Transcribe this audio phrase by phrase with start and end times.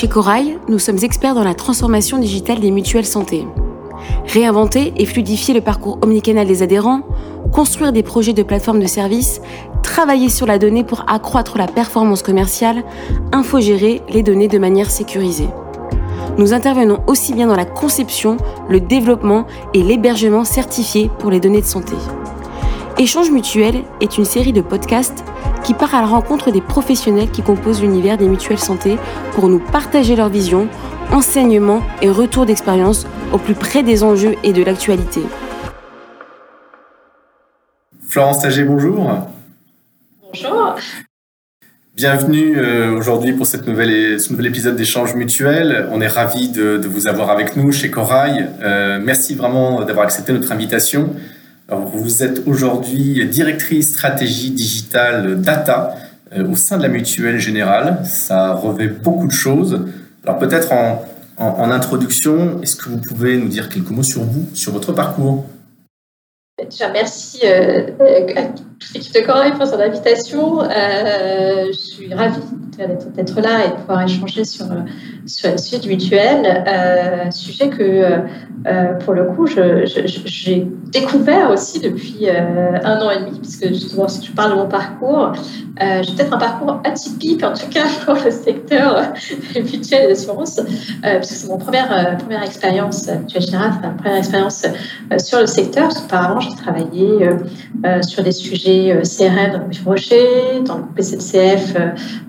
[0.00, 3.46] Chez Corail, nous sommes experts dans la transformation digitale des mutuelles santé.
[4.28, 7.02] Réinventer et fluidifier le parcours omnicanal des adhérents,
[7.52, 9.42] construire des projets de plateforme de services,
[9.82, 12.82] travailler sur la donnée pour accroître la performance commerciale,
[13.30, 15.50] infogérer les données de manière sécurisée.
[16.38, 18.38] Nous intervenons aussi bien dans la conception,
[18.70, 19.44] le développement
[19.74, 21.96] et l'hébergement certifié pour les données de santé.
[22.96, 25.24] Échange mutuel est une série de podcasts
[25.62, 28.98] qui part à la rencontre des professionnels qui composent l'univers des mutuelles santé
[29.32, 30.68] pour nous partager leur vision,
[31.12, 35.22] enseignements et retours d'expérience au plus près des enjeux et de l'actualité.
[38.08, 39.08] Florence Tager, bonjour.
[40.22, 40.76] Bonjour.
[41.94, 45.86] Bienvenue euh, aujourd'hui pour cette nouvelle, ce nouvel épisode d'échange mutuel.
[45.92, 48.48] On est ravis de, vous avoir avec nous chez Corail.
[48.62, 51.14] Euh, merci vraiment d'avoir accepté notre invitation.
[51.70, 55.94] Vous êtes aujourd'hui directrice stratégie digitale data
[56.32, 58.00] euh, au sein de la Mutuelle Générale.
[58.04, 59.86] Ça revêt beaucoup de choses.
[60.24, 61.06] Alors peut-être en,
[61.70, 65.46] introduction, est-ce que vous pouvez nous dire quelques mots sur vous, sur votre parcours?
[66.62, 67.86] Déjà, merci euh,
[68.36, 70.60] à toute l'équipe de Corail pour son invitation.
[70.62, 72.40] Euh, je suis ravie
[72.78, 74.66] d'être là et de pouvoir échanger sur,
[75.26, 76.64] sur le sujet du mutuel.
[76.66, 77.82] Euh, sujet que,
[78.66, 84.26] euh, pour le coup, j'ai découvert aussi depuis un an et demi, puisque justement, si
[84.26, 85.32] je parle de mon parcours,
[85.80, 89.12] j'ai peut-être un parcours atypique, en tout cas pour le secteur
[89.54, 90.60] mutuel et d'assurance,
[91.02, 94.66] puisque c'est mon première, première expérience mutuelle générale, c'est ma première expérience
[95.18, 97.30] sur le secteur, parce qu'auparavant, j'ai travaillé
[98.02, 101.74] sur des sujets CRM dans le Rocher, dans le SNCF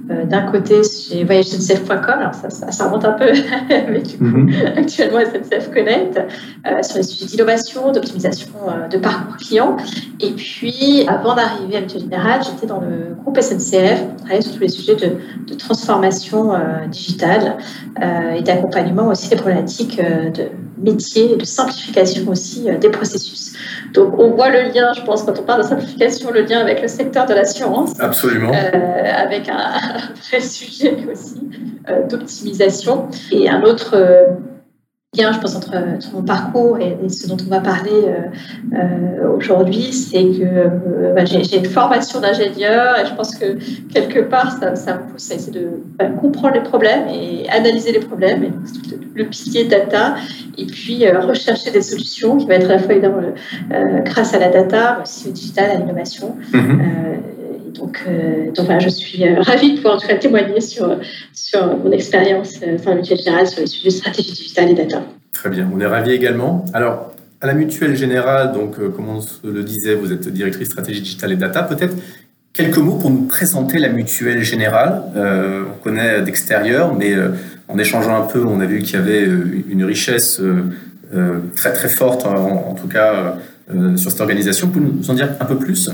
[0.10, 3.32] euh, d'un côté chez voyagesncf.com, alors ça, ça, remonte un peu,
[3.70, 4.52] mais du coup, mhm.
[4.76, 9.78] actuellement SNCF Connect, euh, sur les sujets d'innovation, d'optimisation euh, de parcours client.
[10.20, 14.54] Et puis, avant d'arriver à Mutuelle Générale, j'étais dans le groupe SNCF, pour travailler sur
[14.54, 16.54] tous les sujets de, de transformation
[16.90, 17.58] digitale
[18.36, 20.50] et d'accompagnement aussi des problématiques de
[20.82, 23.54] métier et de simplification aussi des processus.
[23.94, 26.82] Donc, on voit le lien, je pense, quand on parle de simplification, le lien avec
[26.82, 27.92] le secteur de l'assurance.
[28.00, 28.52] Absolument.
[28.52, 31.42] avec un, un vrai sujet aussi
[31.90, 33.08] euh, d'optimisation.
[33.32, 34.26] Et un autre euh,
[35.14, 35.74] je pense, entre,
[36.14, 41.66] mon parcours et, ce dont on va parler euh, aujourd'hui, c'est que bah, j'ai une
[41.66, 43.58] formation d'ingénieur et je pense que
[43.94, 45.68] quelque part, ça, ça me pousse à essayer de
[46.00, 48.52] bah, comprendre les problèmes et analyser les problèmes, et
[49.16, 50.16] le, pilier data,
[50.58, 53.22] et puis rechercher des solutions qui va être à la fois évidemment
[54.06, 56.38] grâce à la data, mais aussi au digital, à l'innovation.
[56.54, 57.41] Mm-hmm.
[57.74, 61.00] Donc, euh, donc je suis euh, ravie de pouvoir en tout cas témoigner sur,
[61.34, 65.04] sur mon expérience euh, la Mutuelle Générale sur les sujets de stratégie digitale et data.
[65.32, 66.66] Très bien, on est ravis également.
[66.74, 71.32] Alors, à la Mutuelle Générale, donc, comme on le disait, vous êtes directrice stratégie digitale
[71.32, 71.64] et data.
[71.64, 71.96] Peut-être
[72.54, 75.02] quelques mots pour nous présenter la Mutuelle Générale.
[75.16, 77.16] on connaît d'extérieur, mais
[77.68, 79.28] en échangeant un peu, on a vu qu'il y avait
[79.70, 80.40] une richesse
[81.56, 83.38] très très forte, en, tout cas,
[83.96, 84.68] sur cette organisation.
[84.68, 85.90] Vous pouvez nous en dire un peu plus?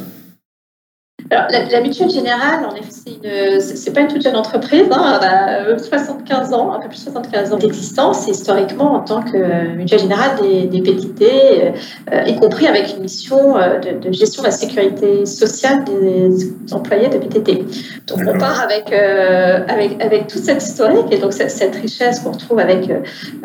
[1.30, 4.86] Alors, la, Mutuelle Générale, en effet, c'est pas une toute jeune entreprise.
[4.92, 8.28] Hein, elle a 75 ans, un peu plus de 75 ans d'existence.
[8.28, 11.74] historiquement, en tant que euh, Mutuelle Générale des, des PTT,
[12.14, 17.10] euh, y compris avec une mission euh, de, gestion de la sécurité sociale des employés
[17.10, 17.66] de PTT.
[18.08, 22.60] Donc, on part avec, avec, avec toute cette historique et donc cette, richesse qu'on retrouve
[22.60, 22.90] avec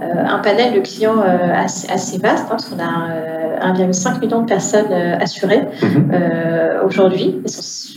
[0.00, 4.92] un panel de clients assez, assez, vaste, hein, parce qu'on a 1,5 million de personnes
[4.92, 6.84] assurées mm-hmm.
[6.84, 7.42] aujourd'hui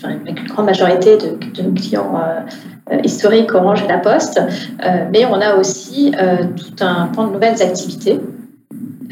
[0.04, 2.20] avec une grande majorité de, nos clients
[2.92, 7.28] euh, historiques, Orange et La Poste, euh, mais on a aussi euh, tout un pan
[7.28, 8.20] de nouvelles activités.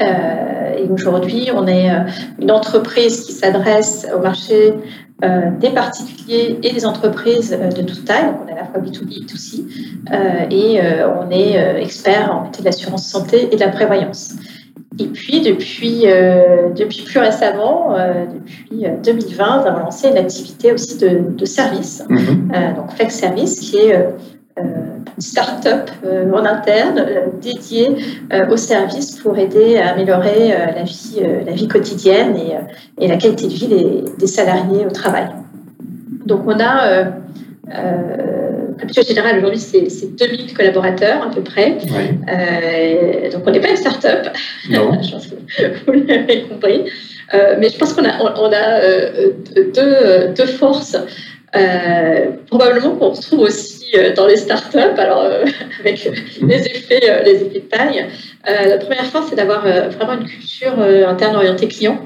[0.00, 1.88] et aujourd'hui, on est
[2.40, 4.74] une entreprise qui s'adresse au marché
[5.60, 8.26] des particuliers et des entreprises de toute taille.
[8.26, 10.50] Donc, on est à la fois B2B et B2C.
[10.50, 10.80] et
[11.20, 14.34] on est expert en métier de l'assurance santé et de la prévoyance.
[14.98, 20.18] Et puis, depuis, euh, depuis plus récemment, euh, depuis 2020, euh, nous avons lancé une
[20.18, 22.52] activité aussi de, de service, mhm.
[22.76, 24.06] donc Flex Service, qui est
[24.56, 25.90] une start-up
[26.32, 27.04] en interne
[27.42, 27.96] dédiée
[28.48, 33.48] au service pour aider à améliorer la, vie, la vie quotidienne et, et, la qualité
[33.48, 35.26] de vie des, des, salariés au travail.
[36.24, 37.10] Donc, on a
[38.96, 41.76] la générale, aujourd'hui, c'est 2000 collaborateurs à peu près.
[42.28, 44.28] Euh, donc, on n'est pas une start-up.
[44.68, 45.34] je pense que
[45.86, 46.84] vous l'avez compris.
[47.32, 49.32] Euh, mais je pense qu'on a, on, a euh,
[49.74, 50.96] deux, deux, forces.
[52.48, 53.73] probablement qu'on retrouve aussi
[54.16, 55.22] dans les startups, alors
[55.80, 56.10] avec
[56.42, 58.06] les effets, les effets de taille.
[58.46, 61.98] la première force, c'est d'avoir vraiment une culture interne orientée client.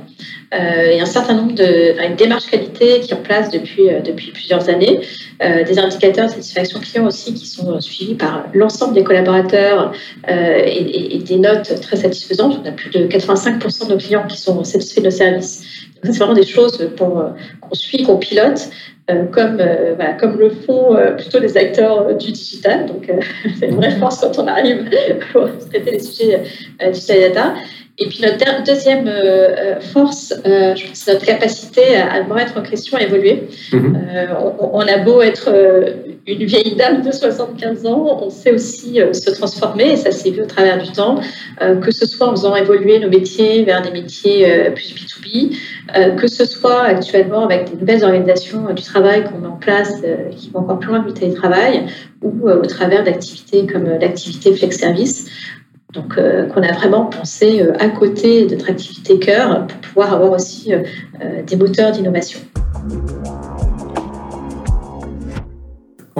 [0.52, 4.68] et un certain nombre de enfin, une qualité qui est en place depuis, depuis plusieurs
[4.68, 5.00] années,
[5.40, 9.92] des indicateurs de satisfaction client aussi qui sont suivis par l'ensemble des collaborateurs
[10.28, 12.60] et, des notes très satisfaisantes.
[12.62, 15.64] On a plus de 85% de nos clients qui sont satisfaits de nos services.
[16.02, 18.97] C'est vraiment des choses qu'on suit, qu'on pilote euh,
[19.32, 22.86] comme, euh, comme le font euh, plutôt les acteurs du digital.
[22.86, 23.10] Donc,
[23.58, 24.90] c'est une vraie force quand on arrive
[25.32, 26.42] pour traiter les sujets
[26.92, 27.54] digital data.
[28.00, 29.10] Et puis notre deuxième
[29.92, 33.48] force, je pense, c'est notre capacité à, à remettre en question, à évoluer.
[33.72, 33.98] Mhm.
[34.72, 35.50] on, a beau être
[36.26, 40.42] une vieille dame de 75 ans, on sait aussi se transformer, et ça s'est vu
[40.42, 41.20] au travers du temps,
[41.58, 45.56] que ce soit en faisant évoluer nos métiers vers des métiers plus B2B,
[45.96, 49.94] euh, que ce soit actuellement avec des nouvelles organisations du travail qu'on met en place
[50.04, 51.86] euh, qui vont encore plus loin le télétravail,
[52.22, 55.26] ou euh, au travers d'activités comme l'activité flex service.
[55.94, 60.70] Donc, qu'on a vraiment pensé à côté de notre activité cœur pour pouvoir avoir aussi
[61.46, 62.40] des moteurs d'innovation.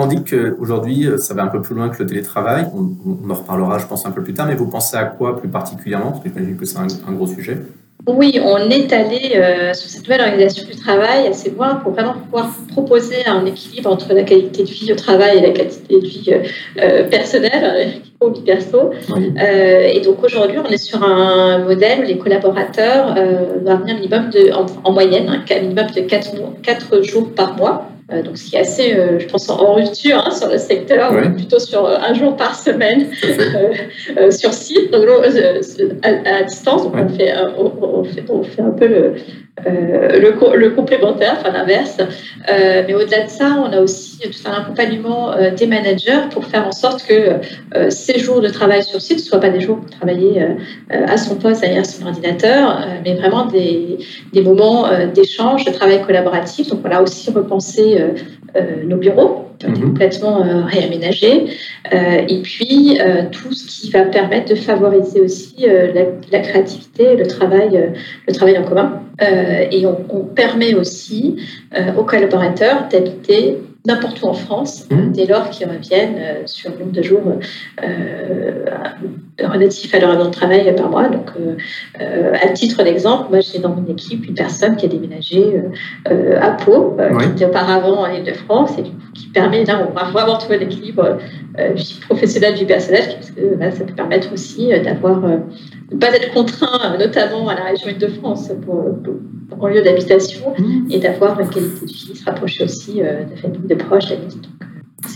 [0.01, 2.67] On dit qu'aujourd'hui, ça va un peu plus loin que le télétravail.
[2.75, 4.47] On, en reparlera, je pense, un peu plus tard.
[4.47, 6.13] Mais vous pensez à quoi plus particulièrement?
[6.13, 7.59] Parce que j'imagine que c'est un, gros sujet.
[8.07, 12.15] Oui, on est allé euh, sur cette nouvelle organisation du travail assez loin pour vraiment
[12.15, 16.07] pouvoir proposer un équilibre entre la qualité de vie au travail et la qualité de
[16.07, 16.43] vie euh,
[16.81, 18.93] euh, personnelle, au vie perso.
[19.37, 23.15] et donc aujourd'hui, on est sur un modèle où les collaborateurs
[23.63, 24.53] doivent venir minimum de,
[24.85, 27.91] en, moyenne, un minimum de 4 jours par mois.
[28.11, 31.13] Euh, donc, ce qui est assez, euh, je pense, en rupture hein, sur le secteur,
[31.37, 33.07] plutôt sur euh, un jour par semaine
[34.31, 35.05] sur site, donc,
[36.03, 36.85] à, distance.
[36.85, 39.15] Donc, on, fait, on, fait, on, fait, un peu le,
[39.67, 41.99] euh, le, complémentaire, enfin l'inverse.
[41.99, 46.45] Euh, mais au-delà de ça, on a aussi tout un accompagnement euh, des managers pour
[46.45, 47.41] faire en sorte que
[47.91, 50.45] ces jours de travail sur site ne soient pas des jours pour travailler
[50.91, 53.99] à son poste derrière son ordinateur, mais vraiment des,
[54.33, 56.69] des moments d'échange, de travail collaboratif.
[56.69, 58.03] Donc on a aussi repensé
[58.85, 59.81] nos bureaux Mhm.
[59.81, 61.47] complètement euh, réaménagé.
[61.93, 65.67] Euh, et puis, euh, tout ce qui va permettre de favoriser aussi
[66.31, 67.93] la, créativité, le travail,
[68.27, 69.03] le travail en commun.
[69.21, 71.37] et on, on, permet aussi
[71.99, 73.59] aux collaborateurs d'habiter
[73.89, 75.13] n'importe où en France, mmh.
[75.13, 77.23] dès lors qu'ils reviennent euh, sur le nombre de jours
[77.83, 78.65] euh,
[79.43, 81.09] relatifs à leur temps de travail par mois.
[81.09, 85.63] Donc, euh, à titre d'exemple, moi j'ai dans mon équipe une personne qui a déménagé
[86.41, 90.11] à Pau, qui était auparavant en Ile-de-France, et du coup, qui permet, là, on va
[90.11, 91.19] vraiment trouver l'équilibre
[91.75, 95.41] vie professionnelle, vie personnelle, parce que ça peut permettre aussi d'avoir, de
[95.93, 98.85] ne pas être contraint, notamment à la région Île-de-France, pour,
[99.61, 100.91] en lieu d'habitation, mmh.
[100.91, 104.41] et d'avoir une qualité de vie, se rapprocher aussi de famille, de proches, d'amis.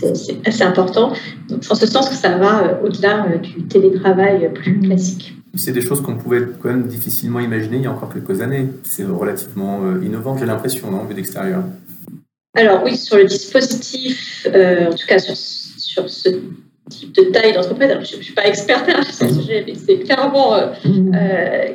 [0.03, 1.13] Donc, c'est assez important.
[1.49, 5.35] Donc, en ce sens que ça va au-delà du télétravail plus classique.
[5.55, 8.69] C'est des choses qu'on pouvait quand même difficilement imaginer il y a encore quelques années.
[8.83, 11.63] C'est relativement innovant, j'ai l'impression, non, vu d'extérieur?
[12.55, 16.31] Alors oui, sur le dispositif, en tout cas sur, sur ce
[16.91, 17.91] type de taille d'entreprise.
[17.91, 21.69] Je ne suis pas experte sur ce sujet, mais c'est clairement, euh,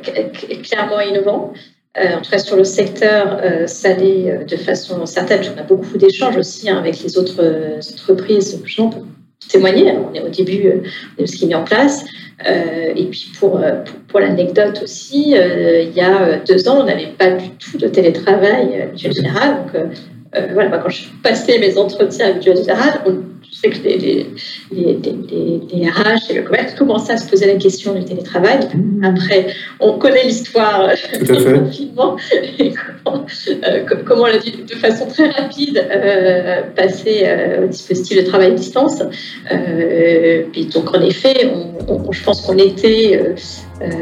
[0.62, 1.52] clairement innovant.
[2.00, 5.40] Euh, en tout cas, sur le secteur, euh, ça l'est de façon certaine.
[5.56, 7.42] On a beaucoup d'échanges aussi hein, avec les autres
[7.92, 9.04] entreprises gens pour
[9.48, 9.92] témoigner.
[9.92, 10.82] on est au début
[11.18, 12.04] de ce qui est mis en place.
[12.44, 13.60] et puis pour,
[14.08, 18.88] pour, l'anecdote aussi, il y a deux ans, on n'avait pas du tout de télétravail
[18.92, 19.64] en général.
[19.72, 24.26] Donc voilà, quand je passais mes entretiens avec général, on je sais que les, les,
[24.70, 24.98] les,
[25.72, 28.68] les, RH et le commerce commençaient à se poser la question du télétravail.
[28.74, 29.04] Mmh.
[29.04, 29.46] Après,
[29.80, 32.16] on connaît l'histoire du confinement
[32.58, 37.68] et comment, euh, comment, on a dû de façon très rapide euh, passer euh, au
[37.68, 39.02] dispositif de travail à distance.
[40.52, 41.50] puis donc, en effet,
[41.88, 43.34] on, je pense qu'on était,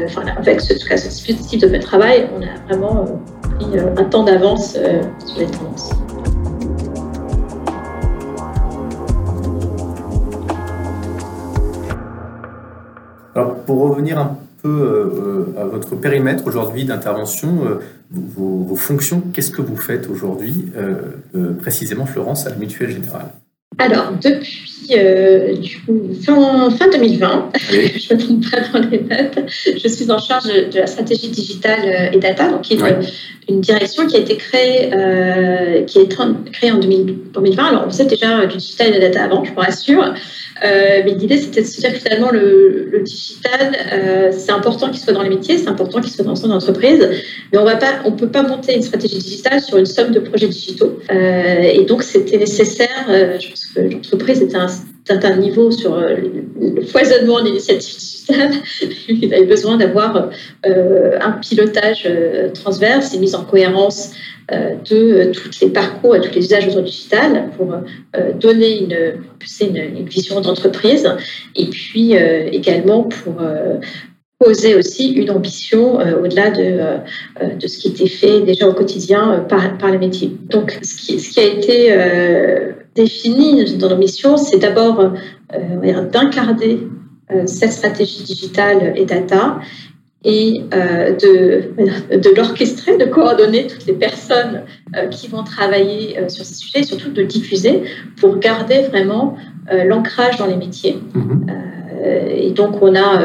[0.05, 3.23] enfin, avec ce, cas, ce dispositif de travail, on a vraiment
[3.57, 5.91] pris un temps d'avance sur les tendances.
[13.67, 19.61] Pour revenir un peu euh, à votre périmètre aujourd'hui d'intervention, euh, vos, fonctions, qu'est-ce que
[19.61, 23.31] vous faites aujourd'hui, euh, précisément, Florence, à la Mutuelle Générale?
[23.79, 24.63] Alors, depuis
[26.23, 30.87] fin, 2020, je me trompe pas dans les dates, je suis en charge de, la
[30.87, 32.79] stratégie digitale et data, donc qui est
[33.49, 34.89] une, direction qui a été créée,
[35.85, 36.17] qui est
[36.51, 37.63] créée en 2020.
[37.63, 40.13] Alors, on faisait déjà du digital et de data avant, je vous rassure.
[40.63, 44.89] Euh, mais l'idée, c'était de se dire que finalement, le, le digital, euh, c'est important
[44.89, 47.07] qu'il soit dans les métiers, c'est important qu'il soit dans son entreprise,
[47.51, 50.99] mais on ne peut pas monter une stratégie digitale sur une somme de projets digitaux.
[51.11, 54.57] Euh, et donc, c'était nécessaire, je pense l'entreprise était
[55.05, 58.51] certain niveau sur le foisonnement d'initiatives digitales,
[59.09, 60.29] il avait besoin d'avoir
[60.65, 62.09] un pilotage
[62.53, 64.11] transverse et mise en cohérence
[64.51, 67.73] de tous les parcours et tous les usages autour digital pour
[68.39, 68.97] donner une,
[69.61, 71.09] une, une vision d'entreprise.
[71.55, 72.13] Et puis
[72.51, 73.35] également pour
[74.39, 76.97] poser aussi une ambition euh, au-delà de, euh,
[77.41, 80.31] euh, de ce qui était fait déjà au quotidien par, par les métiers.
[80.49, 81.95] Donc, ce qui, ce qui a été
[82.95, 85.13] défini dans nos missions, c'est d'abord
[86.11, 86.79] d'incarner
[87.45, 89.59] cette stratégie digitale et data
[90.23, 91.71] et de,
[92.17, 94.63] de l'orchestrer, de coordonner toutes les personnes
[95.11, 97.83] qui vont travailler sur ces sujets et surtout de diffuser
[98.19, 99.37] pour garder vraiment
[99.71, 100.97] l'ancrage dans les métiers.
[101.13, 101.51] Mmh
[102.29, 103.19] et donc, on a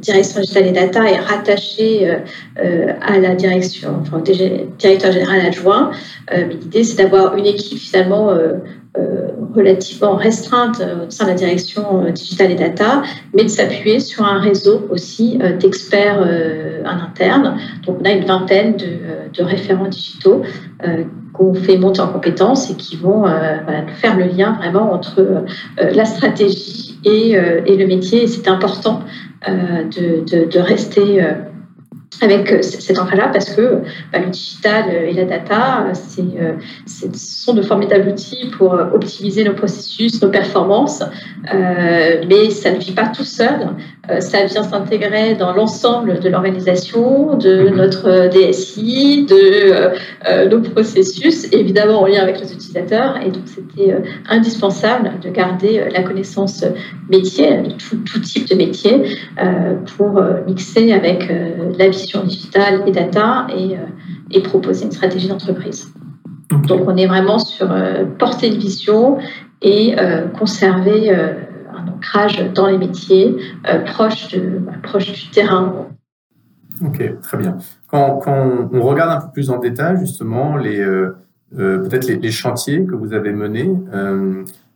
[0.00, 2.18] direction digitale et data est rattachée euh,
[2.62, 5.90] euh, à la direction, enfin, directeur général adjoint.
[6.32, 8.30] Euh, l'idée, c'est d'avoir une équipe finalement
[9.54, 13.02] relativement restreinte au sein de la direction digitale et data,
[13.34, 16.18] mais de s'appuyer sur un réseau aussi d'experts
[16.84, 17.56] en interne.
[17.86, 20.42] Donc, on a une vingtaine de, référents digitaux
[21.32, 23.24] qu'on fait monter en compétences et qui vont
[24.00, 25.44] faire le lien vraiment entre
[25.78, 28.26] la stratégie et, et le métier.
[28.26, 29.04] C'est important
[29.48, 31.32] euh, de, rester euh,
[32.20, 33.80] avec euh, cet ancrage-là parce que
[34.12, 40.20] bah, le digital et la data, ce sont de formidables outils pour optimiser nos processus,
[40.20, 41.02] nos performances,
[41.42, 43.70] mais ça ne vit pas tout seul.
[44.20, 47.76] ça vient s'intégrer dans l'ensemble de l'organisation, de mhm.
[47.76, 53.16] notre DSI, de nos processus, évidemment en lien avec les utilisateurs.
[53.24, 53.96] Et donc, c'était
[54.28, 56.64] indispensable de garder la connaissance
[57.08, 59.16] métier, de tout, tout type de métier,
[59.96, 61.30] pour mixer avec
[61.78, 63.86] la vision digitale et data et, euh,
[64.30, 65.92] et proposer une stratégie d'entreprise.
[66.66, 69.18] Donc on est vraiment sur euh, porter une vision
[69.62, 73.36] et euh, conserver un ancrage dans les métiers
[73.86, 75.86] proche, de, bah, proche du terrain.
[76.84, 77.58] Ok, très bien.
[77.88, 83.32] Quand, on regarde un peu plus en détail justement peut-être les, chantiers que vous avez
[83.32, 83.70] menés,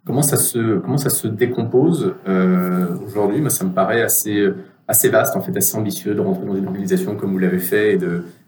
[0.05, 2.15] comment ça se décompose
[3.07, 3.51] aujourd'hui?
[3.51, 7.33] Ça me paraît assez vaste, en fait, assez ambitieux de rentrer dans une organisation comme
[7.33, 7.99] vous l'avez fait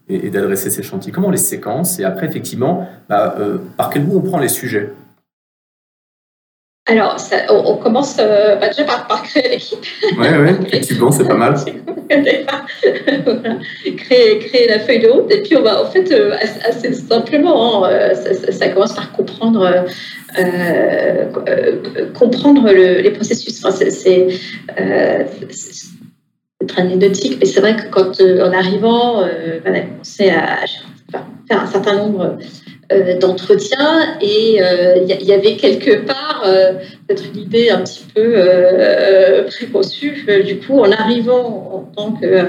[0.08, 1.12] et d'adresser ces chantiers.
[1.12, 1.98] Comment on les séquence?
[1.98, 4.92] Et après, effectivement, bah, euh, par quel bout on prend les sujets?
[6.88, 7.16] Alors,
[7.50, 9.84] on, commence euh, bah, déjà par, créer l'équipe.
[10.18, 11.56] Oui, oui, effectivement, c'est pas mal.
[13.96, 15.28] créer, créer la feuille de route.
[15.32, 18.12] Et puis, on va, en fait, euh, assez simplement, hein,
[18.50, 19.84] ça, commence par comprendre,
[22.14, 23.64] comprendre les processus.
[23.64, 24.28] Enfin, c'est
[26.66, 30.64] très anecdotique, mais c'est vrai que quand, euh, en arrivant, euh, on a commencé à,
[31.48, 32.38] faire un certain nombre
[32.92, 36.44] euh, d'entretiens et il y, avait quelque part
[37.06, 38.44] peut-être une idée un petit peu
[39.46, 40.24] préconçue.
[40.44, 42.48] Du coup, en arrivant en tant que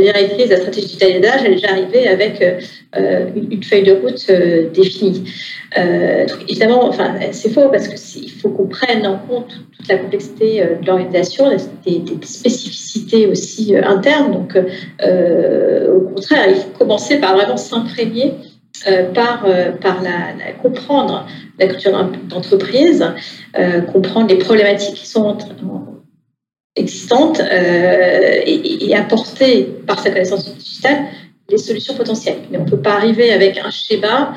[0.00, 2.42] directrice de la stratégie elle est déjà arrivée avec
[2.96, 4.30] une, feuille de route
[4.72, 5.24] définie.
[6.48, 10.86] évidemment, enfin, c'est faux parce qu'il faut qu'on prenne en compte toute la complexité de
[10.86, 11.50] l'organisation,
[11.84, 14.32] des, spécificités aussi internes.
[14.32, 18.51] Donc, au contraire, il faut commencer par vraiment s'imprégner euh,
[19.14, 21.26] par, euh, par la, comprendre
[21.58, 21.92] la culture
[22.28, 23.06] d'entreprise,
[23.58, 25.38] euh, comprendre les problématiques qui sont
[26.74, 31.04] existantes et, apporter par sa connaissance digitale
[31.50, 32.38] les solutions potentielles.
[32.50, 34.34] Mais on ne peut pas arriver avec un schéma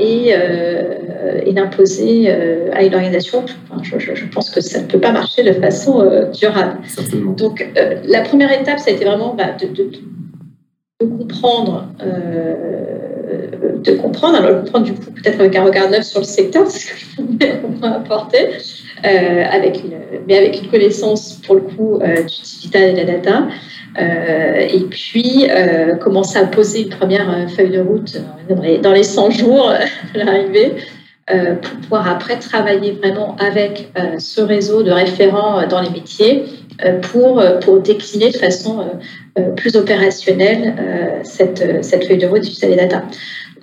[0.00, 2.30] et, et l'imposer
[2.72, 3.44] à une organisation.
[3.82, 6.78] je, pense que ça ne peut pas marcher de façon durable.
[7.36, 7.70] Donc,
[8.04, 9.90] la première étape, ça a été vraiment bah, de, de,
[11.00, 11.88] de, comprendre
[13.82, 16.86] de comprendre, alors comprendre du coup peut-être avec un regard neuf sur le secteur, ce
[16.86, 18.48] que peut apporter,
[19.04, 22.98] euh, avec une, mais avec une connaissance pour le coup euh, du digital et de
[22.98, 23.46] la data.
[23.98, 25.48] Euh, et puis
[26.00, 28.18] commencer à poser une première feuille de route
[28.82, 29.72] dans les, 100 jours
[30.14, 30.74] de l'arrivée
[31.26, 36.44] pour pouvoir après travailler vraiment avec ce réseau de référents dans les métiers
[37.02, 38.86] pour, pour décliner de façon
[39.56, 40.74] plus opérationnelle
[41.24, 43.02] cette, cette feuille de route digital et data.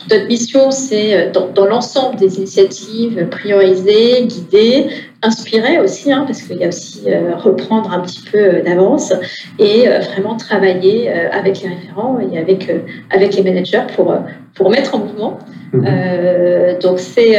[0.09, 4.87] Notre mission, c'est euh, dans, l'ensemble des initiatives, prioriser, guider,
[5.25, 9.13] inspirer aussi, hein, parce qu'il y a aussi euh, reprendre un petit peu euh, d'avance
[9.59, 12.71] et vraiment travailler avec les référents et avec,
[13.09, 14.15] avec les managers pour,
[14.53, 15.39] pour mettre en mouvement.
[15.73, 16.79] Mhm.
[16.81, 17.33] donc c'est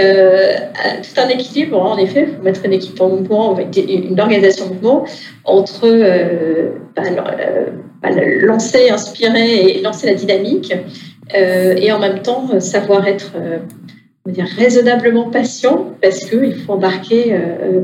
[1.03, 4.67] tout un équilibre, hein, en effet, il faut mettre une équipe en mouvement, une organisation
[4.67, 5.05] en mouvement
[5.45, 5.87] entre
[6.95, 7.03] bah,
[8.03, 10.75] bah, lancer, inspirer et lancer la dynamique
[11.35, 13.33] euh, et en même temps euh, savoir être
[14.27, 17.39] euh, dire, raisonnablement patient parce qu'il faut embarquer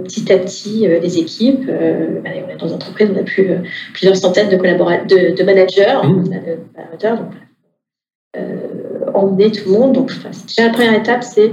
[0.05, 1.69] petit à petit les équipes.
[1.69, 3.49] on est dans une entreprise, on a plus,
[3.93, 6.25] plusieurs centaines de, collaborateurs, de, managers, mmh.
[6.25, 9.93] de collaborateurs donc, emmener tout le monde.
[9.93, 10.11] Donc,
[10.47, 11.53] déjà la première étape, c'est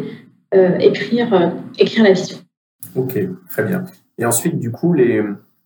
[0.80, 2.38] écrire, écrire la vision.
[2.96, 3.20] Ok,
[3.50, 3.84] très bien.
[4.18, 5.22] Et ensuite, du coup, les,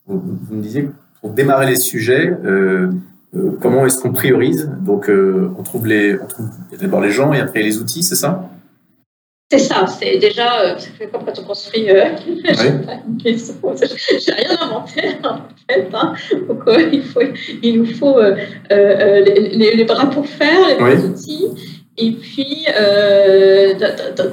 [0.05, 0.21] vous,
[0.55, 0.89] me disiez
[1.21, 2.91] pour démarrer les sujets, euh,
[3.35, 4.69] euh, comment est-ce qu'on priorise?
[4.81, 6.49] Donc, euh, on trouve les, on trouve
[6.79, 8.49] d'abord les gens et après les outils, c'est ça?
[9.53, 12.41] C'est ça, c'est déjà, c'est comme quand on construit euh, oui.
[14.25, 15.37] J'ai rien inventé en
[15.69, 15.87] fait.
[15.93, 16.13] Hein.
[16.47, 17.21] Donc, il, faut,
[17.61, 18.19] il nous faut
[18.69, 21.49] les, les, bras pour faire, les outils.
[21.95, 23.75] Et puis, euh,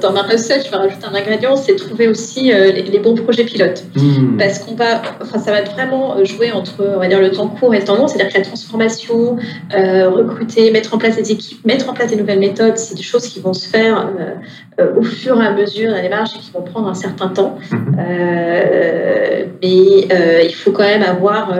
[0.01, 3.43] dans, ma recette, je vais rajouter un ingrédient, c'est trouver aussi euh, les, bons projets
[3.43, 3.83] pilotes.
[3.95, 4.35] Hmm.
[4.37, 7.49] Parce qu'on va, enfin, ça va être vraiment jouer entre, on va dire, le temps
[7.49, 8.07] court et le temps long.
[8.07, 9.37] C'est-à-dire que la transformation,
[9.75, 13.03] euh, recruter, mettre en place des équipes, mettre en place des nouvelles méthodes, c'est des
[13.03, 14.09] choses qui vont se faire
[14.97, 17.59] au fur et à mesure de la démarche et qui vont prendre un certain temps.
[17.71, 17.91] Hmm.
[19.61, 21.53] mais il faut quand même avoir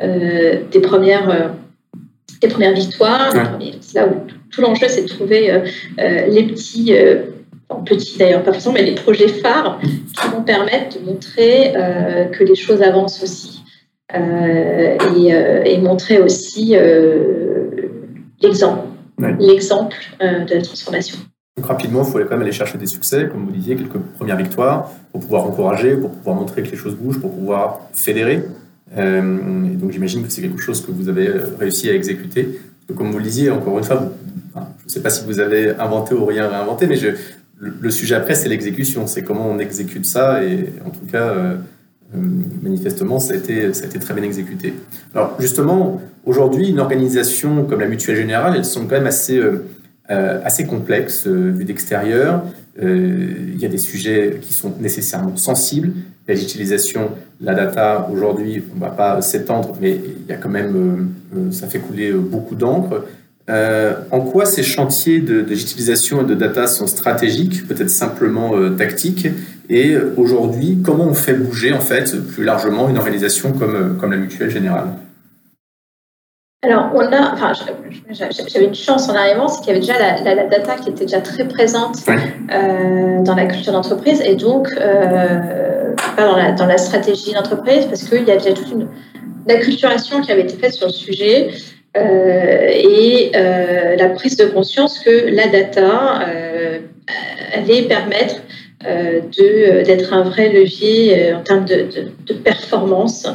[0.00, 1.50] des premières,
[2.40, 3.30] des premières victoires.
[3.82, 4.14] C'est là où
[4.54, 5.60] tout l'enjeu, c'est de trouver euh,
[5.98, 7.22] euh, les petits, euh,
[7.84, 11.72] petits d'ailleurs pas forcément, mais les projets phares qui vont permettre de montrer
[12.32, 13.62] que les choses avancent aussi.
[14.14, 16.76] Et, montrer aussi
[18.40, 18.86] l'exemple,
[19.40, 21.18] l'exemple de la transformation.
[21.56, 24.36] Donc rapidement, il faut quand même aller chercher des succès, comme vous disiez, quelques premières
[24.36, 28.42] victoires, pour pouvoir encourager, pour pouvoir montrer que les choses bougent, pour pouvoir fédérer.
[28.96, 32.60] et donc j'imagine que c'est quelque chose que vous avez réussi à exécuter.
[32.92, 34.12] Comme vous le disiez, encore une fois,
[34.54, 36.98] je ne sais pas si vous avez inventé ou rien réinventé, mais
[37.58, 39.06] le, sujet après, c'est l'exécution.
[39.06, 40.44] C'est comment on exécute ça.
[40.44, 41.56] Et en tout cas, euh,
[42.14, 42.18] euh,
[42.62, 44.74] manifestement, ça a, été, très bien exécuté.
[45.14, 49.64] Alors, justement, aujourd'hui, une organisation comme la Mutuelle Générale, elles sont quand même assez, euh,
[50.08, 52.44] assez complexes vues d'extérieur.
[52.80, 55.92] Il y a des sujets qui sont nécessairement sensibles.
[56.28, 61.08] La digitalisation, la data, aujourd'hui, on ne va pas s'étendre, mais y a quand même,
[61.50, 63.04] ça fait couler beaucoup d'encre.
[63.50, 68.70] Euh, en quoi ces chantiers de, digitalisation et de data sont stratégiques, peut-être simplement euh,
[68.70, 69.28] tactiques?
[69.68, 74.12] Et aujourd'hui, comment on fait bouger en fait plus largement une organisation comme, euh, comme
[74.12, 74.88] la Mutuelle Générale?
[76.64, 77.52] Alors, on a, enfin,
[78.10, 81.20] j'avais une chance en arrivant, c'est qu'il y avait déjà la, data qui était déjà
[81.20, 87.86] très présente dans la culture d'entreprise et donc pas dans la, dans la stratégie d'entreprise
[87.86, 88.88] parce qu'il y avait déjà toute une
[89.48, 91.50] acculturation qui avait été faite sur le sujet.
[91.96, 96.78] Euh, et euh, la prise de conscience que la data euh,
[97.54, 98.36] allait permettre
[99.86, 103.26] d'être un vrai levier en termes de, de, de performance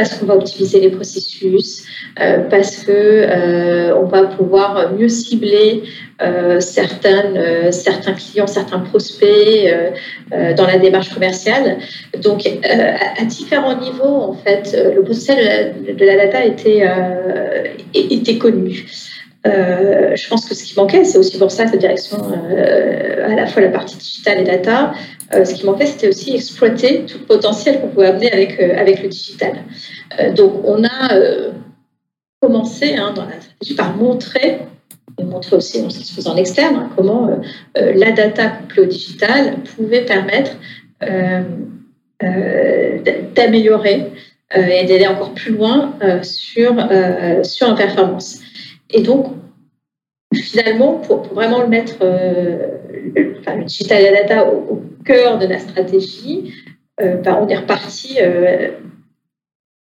[0.00, 1.84] parce qu'on va optimiser les processus,
[2.18, 5.82] euh, parce que euh, on va pouvoir mieux cibler
[6.22, 9.68] euh, certains clients, certains prospects
[10.56, 11.76] dans la démarche commerciale.
[12.22, 16.46] Donc, à, différents niveaux, en fait, le potentiel de la, data
[17.92, 18.86] était connu.
[19.44, 23.46] Je pense que ce qui manquait, c'est aussi pour ça que la direction, à la
[23.46, 24.92] fois la partie digitale et data,
[25.34, 28.76] euh, ce qui manquait, c'était aussi exploiter tout le potentiel qu'on pouvait amener avec, euh,
[28.76, 29.52] avec le digital.
[30.18, 31.08] Euh, donc, on a
[32.40, 34.58] commencé hein, dans la stratégie par montrer,
[35.18, 37.28] et montrer aussi, en se faisant en externe, hein, comment
[37.74, 40.52] la data couplée au digital pouvait permettre
[43.34, 44.12] d'améliorer
[44.54, 46.74] et d'aller encore plus loin sur,
[47.42, 48.40] sur la performance.
[48.92, 49.26] Et donc,
[50.34, 55.46] finalement, pour, vraiment le mettre, le, enfin, le digital et la data au, cœur de
[55.46, 56.52] la stratégie,
[57.00, 58.70] euh, bah, on est reparti euh,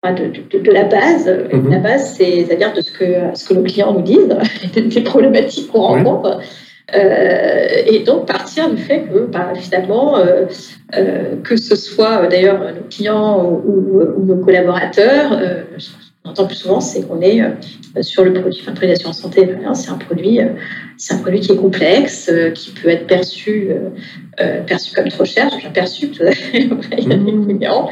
[0.05, 1.29] de, la base.
[1.53, 1.71] Mhm.
[1.71, 4.37] La base, c'est-à-dire de ce que, ce que nos clients nous disent,
[4.75, 6.41] des problématiques qu'on rencontre.
[6.93, 10.17] Euh, et donc partir du fait que bah, finalement,
[11.45, 15.39] que ce soit d'ailleurs nos clients ou, nos collaborateurs,
[16.25, 18.61] on entend plus souvent, c'est qu'on est euh, sur le produit.
[18.63, 20.49] Enfin, le en santé, c'est un produit, euh,
[20.97, 23.71] c'est un produit qui est complexe, euh, qui peut être perçu,
[24.67, 25.51] perçu comme trop cher.
[25.63, 26.69] J'ai perçu, tout à fait.
[26.99, 27.91] Il y a des clients.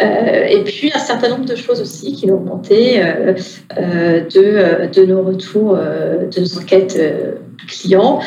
[0.00, 5.74] et puis un certain nombre de choses aussi qui ont augmenté de, de nos retours,
[5.74, 7.00] de nos enquêtes
[7.66, 8.20] clients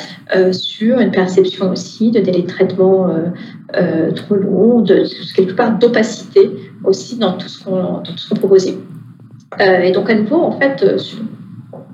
[0.51, 3.13] sur une perception aussi de délai de traitement
[4.15, 5.03] trop long, de,
[5.35, 6.49] quelque part d'opacité
[6.83, 8.01] aussi dans tout ce qu'on
[8.35, 8.75] proposait.
[9.59, 10.97] Euh, et donc, à nouveau, en fait, euh,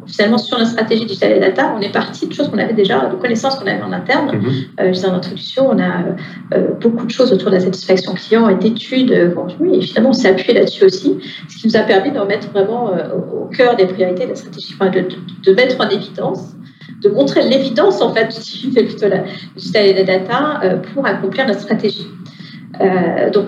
[0.07, 3.07] finalement, sur la stratégie digital et data, on est parti de choses qu'on avait déjà,
[3.07, 4.37] de connaissances qu'on avait en interne.
[4.37, 4.87] Mm -hmm.
[4.87, 5.93] je disais en introduction, on a
[6.83, 10.53] beaucoup de choses autour de la satisfaction client et d'études et finalement, on s'est appuyé
[10.59, 11.09] là-dessus aussi,
[11.49, 12.83] ce qui nous a permis de remettre vraiment
[13.41, 15.01] au cœur des priorités de la stratégie, de,
[15.47, 16.41] de, mettre en évidence
[17.03, 19.19] de montrer l'évidence en fait d'utiliser plutôt la
[19.89, 20.39] et la data
[20.87, 22.07] pour accomplir notre stratégie.
[23.35, 23.47] donc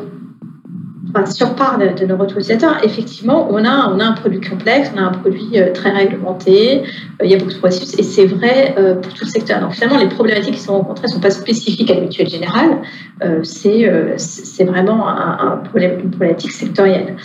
[1.26, 5.04] si on parle de nos utilisateurs, effectivement, on a, a un produit complexe, on a
[5.04, 8.76] un produit euh, très réglementé, euh, il y a beaucoup de processus, et c'est vrai
[8.78, 9.60] euh, pour tout le secteur.
[9.60, 12.82] Donc finalement, les problématiques qui sont rencontrées ne sont pas spécifiques à la mutuelle générale,
[13.44, 17.16] c'est vraiment un, problème, une problématique sectorielle.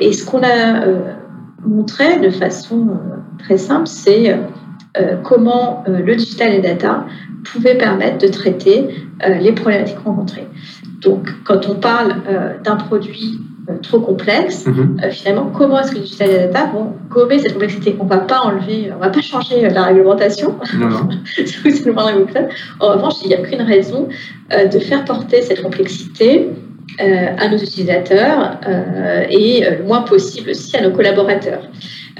[0.00, 0.86] et ce qu'on a
[1.66, 2.98] montré de façon
[3.38, 4.36] très simple, c'est
[5.22, 7.04] comment le digital et data
[7.44, 8.88] pouvaient permettre de traiter
[9.40, 10.48] les problématiques rencontrées.
[11.04, 15.00] Donc, quand on parle euh, d'un produit euh, trop complexe, mhm.
[15.02, 17.96] euh, finalement, comment est-ce que les data vont gommer cette complexité?
[18.00, 20.56] On ne va pas enlever, on va pas changer la réglementation.
[21.36, 21.92] c'est le
[22.80, 24.08] En revanche, il n'y a qu'une raison
[24.50, 26.50] de faire porter cette complexité
[26.98, 28.60] à nos utilisateurs
[29.30, 31.68] et le moins possible aussi à nos collaborateurs.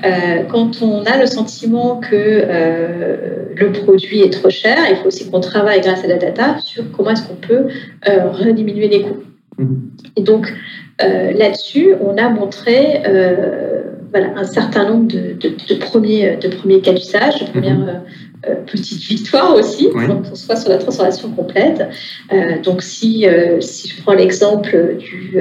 [0.04, 5.06] Euh, quand on a le sentiment que euh, le produit est trop cher, il faut
[5.06, 7.68] aussi qu'on travaille grâce à la data sur comment est-ce qu'on peut
[8.08, 9.22] euh, rediminuer les coûts.
[9.58, 10.16] Mm-hmm.
[10.16, 10.52] Et donc
[11.00, 13.02] là-dessus, on a montré
[14.10, 18.00] voilà, un certain nombre de, premiers, de premiers cas d'usage, de premières mm-hmm.
[18.48, 21.84] Euh, petite victoire aussi, donc on soit sur la transformation complète.
[22.32, 25.36] Euh, donc si, euh, si je prends l'exemple du,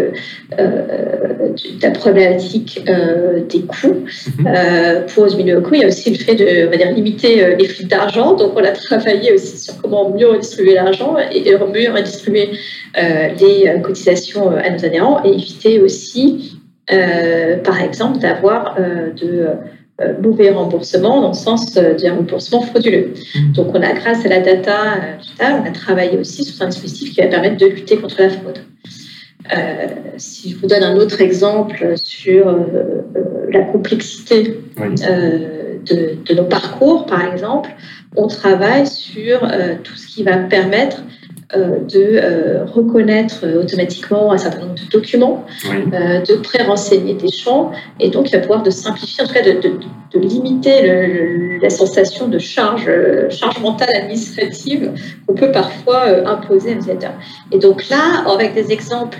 [0.51, 4.05] de la problématique des coûts,
[4.39, 5.05] mhm.
[5.13, 5.27] pour
[5.61, 8.35] coût, il y a aussi le fait de on va dire, limiter les flux d'argent.
[8.35, 12.51] Donc on a travaillé aussi sur comment mieux redistribuer l'argent et mieux redistribuer
[12.95, 19.47] les cotisations à nos adhérents et éviter aussi, par exemple, d'avoir de
[20.21, 23.13] mauvais remboursement dans le sens euh, d'un remboursement frauduleux.
[23.35, 23.51] Mmh.
[23.53, 27.13] Donc, on a, grâce à la data, euh, on a travaillé aussi sur un dispositif
[27.13, 28.59] qui va permettre de lutter contre la fraude.
[30.17, 32.45] si je vous donne un autre exemple sur
[33.49, 37.69] la complexité de, de, nos parcours, par exemple,
[38.15, 39.41] on travaille sur
[39.83, 41.22] tout ce qui va permettre euh,
[41.55, 48.09] de euh, reconnaître automatiquement un certain nombre de documents, euh, de pré-renseigner des champs, et
[48.09, 49.73] donc il va pouvoir de simplifier, en tout cas de,
[50.15, 52.87] limiter la sensation de charge,
[53.29, 54.91] charge mentale administrative
[55.25, 57.13] qu'on peut parfois imposer à l'utilisateur.
[57.51, 59.17] Et donc là, avec des exemples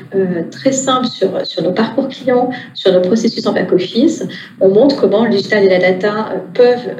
[0.51, 4.23] très simples sur, sur nos parcours clients, sur nos processus en back-office,
[4.61, 6.91] on montre comment le digital et la data peuvent,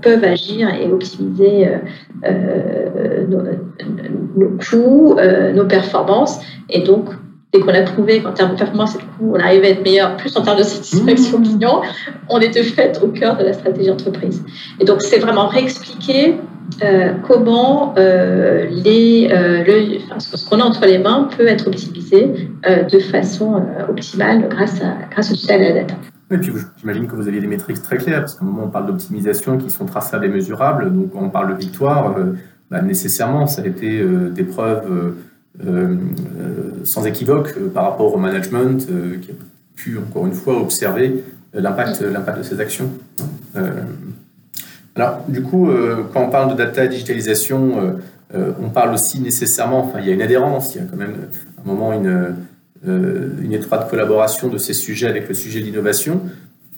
[0.00, 1.66] peuvent agir et optimiser
[3.28, 3.42] nos,
[4.36, 6.40] nos coûts, euh, nos performances.
[6.70, 7.06] Et donc,
[7.52, 9.84] dès qu'on a prouvé qu'en termes de performance et de coût, on arrivait à être
[9.84, 11.58] meilleur, plus en termes de satisfaction mmh.
[11.58, 11.82] client,
[12.28, 14.42] on était fait au cœur de la stratégie entreprise.
[14.80, 16.36] Et donc, c'est vraiment réexpliquer
[16.82, 22.98] euh, comment euh, les, le, ce qu'on a entre les mains peut être optimisé de
[22.98, 25.94] façon optimale grâce, à, grâce au et à la data.
[26.30, 28.70] Et puis j'imagine que vous aviez des métriques très claires, parce qu'à un moment on
[28.70, 32.14] parle d'optimisation qui sont traçables et mesurables, donc quand on parle de victoire,
[32.70, 35.96] bah, nécessairement, ça a été euh, des preuves euh, euh,
[36.84, 38.86] sans équivoque par rapport au management
[39.20, 39.34] qui a
[39.76, 42.90] pu, encore une fois, observer l'impact, l'impact de ces actions.
[44.96, 45.68] alors, du coup,
[46.12, 47.96] quand on parle de data et digitalisation,
[48.34, 51.14] on parle aussi nécessairement, enfin, il y a une adhérence, il y a quand même
[51.56, 52.34] à un moment une,
[52.86, 56.20] une étroite collaboration de ces sujets avec le sujet de l'innovation.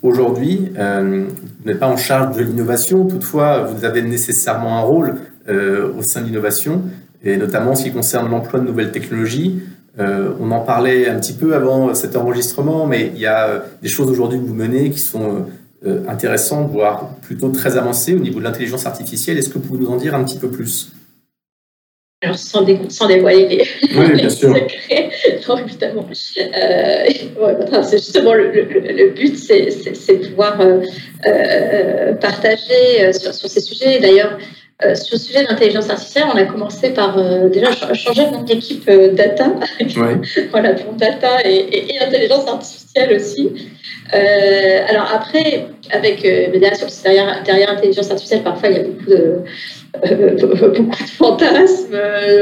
[0.02, 5.16] Aujourd'hui, vous n'êtes pas en charge de l'innovation, toutefois, vous avez nécessairement un rôle
[5.48, 6.82] euh, au sein de l'innovation,
[7.22, 9.60] et notamment en ce qui concerne l'emploi de nouvelles technologies.
[10.00, 13.58] Euh, on en parlait un petit peu avant cet enregistrement, mais il y a euh,
[13.80, 15.46] des choses aujourd'hui que vous menez qui sont
[16.08, 19.38] intéressantes, voire plutôt très avancées au niveau de l'intelligence artificielle.
[19.38, 20.90] Est-ce que vous pouvez nous en dire un petit peu plus?
[22.22, 24.54] Alors, sans, dévoiler les, oui, bien sûr.
[24.54, 25.10] secrets,
[25.48, 26.08] non, évidemment.
[27.82, 30.58] c'est justement le, but, c'est de pouvoir
[32.20, 34.00] partager sur, sur, ces sujets.
[34.00, 34.38] D'ailleurs,
[34.84, 38.54] euh, sur le sujet de l'intelligence artificielle, on a commencé par euh, déjà changer notre
[38.54, 39.54] équipe euh, data,
[40.50, 43.70] voilà, pour data et, intelligence artificielle aussi.
[44.12, 49.44] alors après, avec derrière, derrière intelligence artificielle, parfois il y a beaucoup de,
[50.02, 51.98] beaucoup de fantasmes.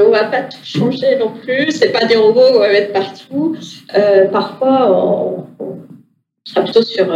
[0.06, 1.70] on va pas tout changer non plus.
[1.70, 3.56] C'est pas des robots, on va mettre partout.
[4.32, 5.78] parfois, on, on,
[6.44, 7.06] sera plutôt sur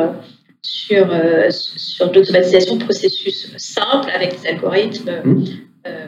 [0.63, 5.45] sur, euh, sur l'automatisation de processus simples avec des algorithmes mmh.
[5.87, 6.07] euh,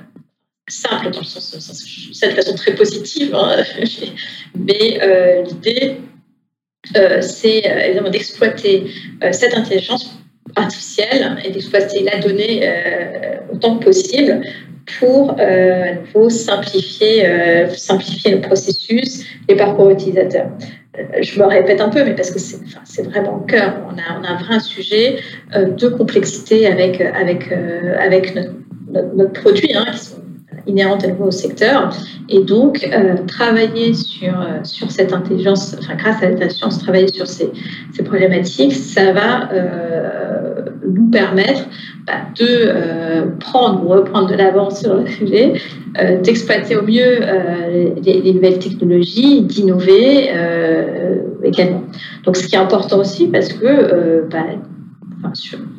[0.68, 3.34] simples dans le sens, de façon très positive.
[3.34, 3.62] Hein.
[4.54, 5.96] Mais euh, l'idée,
[7.20, 8.90] c'est évidemment d'exploiter
[9.32, 10.10] cette intelligence
[10.56, 12.68] artificielle et d'exploiter la donnée
[13.52, 14.42] autant que possible
[14.98, 17.24] pour nouveau simplifier,
[17.74, 20.50] simplifier le processus, les parcours utilisateurs.
[21.20, 23.76] je me répète un peu, mais parce que c'est vraiment au cœur.
[23.86, 25.16] On a, on un vrai sujet
[25.54, 27.00] de complexité avec,
[28.90, 30.22] notre, produit, hein, qui sont
[30.66, 31.90] inhérentes à nouveau au secteur.
[32.28, 37.26] Et donc, euh, travailler sur, euh, sur cette intelligence, enfin, grâce à l'intelligence, travailler sur
[37.26, 37.50] ces,
[37.92, 41.64] ces, problématiques, ça va euh, nous permettre
[42.06, 45.54] bah, de prendre ou reprendre de l'avance sur le sujet,
[46.22, 47.20] d'exploiter au mieux
[48.02, 50.30] les, nouvelles technologies, d'innover
[51.44, 51.82] également.
[52.24, 54.46] Donc, ce qui est important aussi, parce que bah,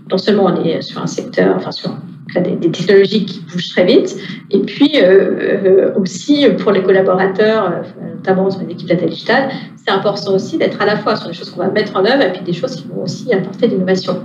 [0.09, 1.91] non seulement on est sur un secteur, enfin sur
[2.39, 4.15] des, technologies qui bougent très vite,
[4.49, 9.49] et puis euh, euh, aussi pour les collaborateurs, euh, notamment sur les équipes data digital,
[9.75, 12.21] c'est important aussi d'être à la fois sur des choses qu'on va mettre en œuvre
[12.21, 14.19] et puis des choses qui vont aussi apporter l'innovation.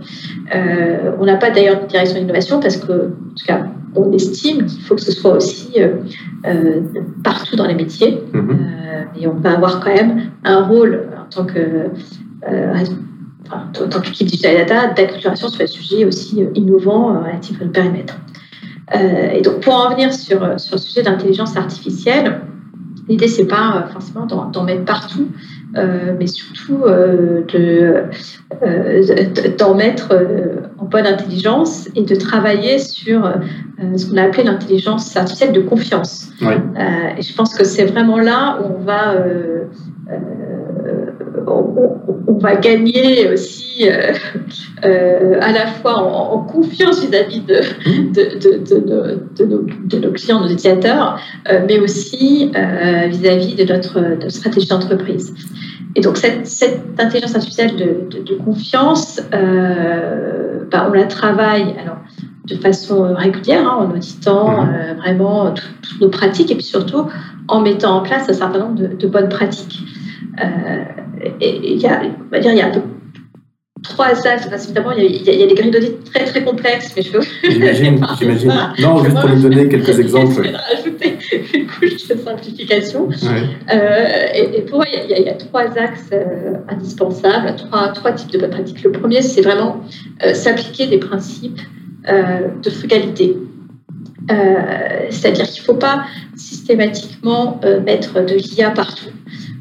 [1.19, 4.83] on n'a pas d'ailleurs de direction d'innovation parce que, en tout cas, on estime qu'il
[4.83, 5.79] faut que ce soit aussi
[7.25, 9.19] partout dans les métiers, mm-hmm.
[9.19, 11.91] et on va avoir quand même un rôle en tant que
[13.53, 17.67] en tant qu'équipe digital data, d'acculturation sur les sujets aussi euh, innovants euh, relatifs au
[17.67, 18.19] périmètre.
[18.95, 22.41] Euh, et donc, pour en venir sur, sur le sujet d'intelligence artificielle,
[23.09, 25.29] l'idée, c'est pas forcément d'en mettre partout,
[25.75, 26.79] mais surtout
[29.59, 30.27] d'en mettre
[30.79, 33.33] en bonne intelligence et de travailler sur
[33.97, 36.31] ce qu'on a appelé l'intelligence artificielle de confiance.
[36.43, 39.15] et je pense que c'est vraiment là où on va
[41.47, 44.13] on, va gagner aussi euh,
[44.85, 47.61] euh, à la fois en, confiance vis-à-vis de,
[48.13, 51.19] de, nos, clients, nos utilisateurs,
[51.51, 52.51] euh, mais aussi
[53.09, 55.35] vis-à-vis de notre, stratégie d'entreprise.
[55.95, 61.99] Et donc cette, intelligence artificielle de, confiance, bah, on la travaille alors,
[62.47, 64.97] de façon régulière, hein, en auditant mmh.
[64.99, 67.07] vraiment toutes nos pratiques et puis surtout
[67.49, 69.83] en mettant en place un certain nombre de, bonnes pratiques.
[70.43, 70.85] Euh,
[71.41, 72.71] il y a, on va dire, il y a
[73.83, 74.49] trois axes.
[74.65, 77.13] évidemment, il y, a, il y, a, des grilles d'audit très très complexes, mais je
[77.13, 77.21] veux.
[77.49, 78.53] J'imagine, j'imagine.
[78.81, 80.35] Non, juste pour nous donner quelques exemples.
[80.37, 81.19] Je vais rajouter
[81.55, 83.09] une couche de simplification.
[83.73, 88.39] Euh, et, pour moi, il y, a, trois axes euh, indispensables, trois, trois types de
[88.39, 88.83] bonnes pratiques.
[88.83, 89.83] Le premier, c'est vraiment
[90.33, 91.61] s'appliquer des principes
[92.09, 93.37] de frugalité.
[95.11, 96.05] C'est-à-dire qu'il ne faut pas
[96.37, 99.11] systématiquement mettre de l'IA partout.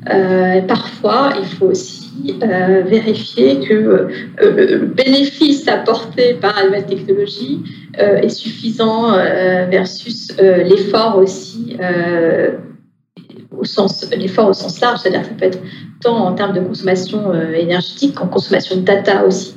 [0.09, 4.07] Euh, parfois, il faut aussi euh, vérifier que euh,
[4.39, 7.63] le bénéfice apporté par la nouvelle technologie
[7.97, 9.13] est suffisant
[9.71, 11.77] versus l'effort aussi
[13.57, 15.59] au sens l'effort au sens large, c'est-à-dire que ça peut être
[16.01, 19.55] tant en termes de consommation énergétique qu'en consommation de data aussi.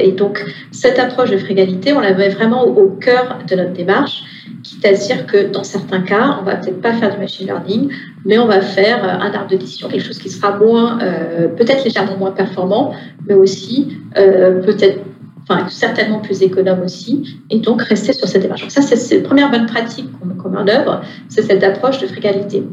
[0.00, 4.24] et donc cette approche de frugalité, on la met vraiment au cœur de notre démarche
[4.64, 7.90] quitte à dire que dans certains cas, on va peut-être pas faire du machine learning,
[8.24, 11.84] mais on va faire euh, un arbre d'édition, quelque chose qui sera moins, euh, peut-être
[11.84, 12.94] légèrement moins performant,
[13.28, 15.00] mais aussi euh, peut-être,
[15.42, 18.62] enfin certainement plus économe aussi, et donc rester sur cette démarche.
[18.62, 22.06] Donc ça, c'est la première bonne pratique qu'on met en œuvre, c'est cette approche de
[22.06, 22.64] frugalité.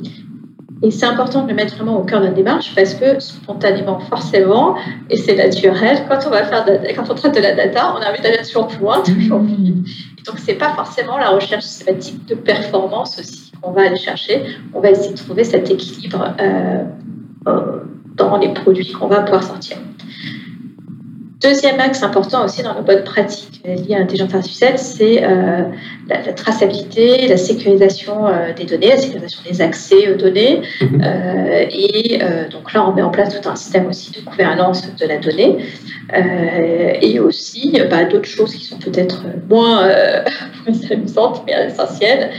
[0.84, 4.00] Et c'est important de le mettre vraiment au cœur de la démarche parce que spontanément,
[4.00, 4.76] forcément,
[5.12, 8.10] et c'est naturel, quand on va faire quand on traite de la data, on a
[8.10, 9.88] envie d'aller toujours plus loin, toujours plus vite.
[10.26, 14.44] Donc, c'est pas forcément la recherche systématique de performance aussi qu'on va aller chercher.
[14.74, 16.84] On va essayer de trouver cet équilibre euh,
[18.16, 19.78] dans les produits qu'on va pouvoir sortir.
[21.42, 25.64] Deuxième axe important aussi dans nos bonnes pratiques liées à l'intelligence artificielle, c'est euh,
[26.08, 30.62] la, traçabilité, la sécurisation euh, des données, la sécurisation des accès aux données.
[30.82, 31.02] Mhm.
[31.04, 32.20] Euh, et
[32.52, 35.58] donc là, on met en place tout un système aussi de gouvernance de la donnée.
[37.02, 39.90] et aussi bah, d'autres choses qui sont peut-être moins
[40.92, 42.32] amusantes, mais essentielles,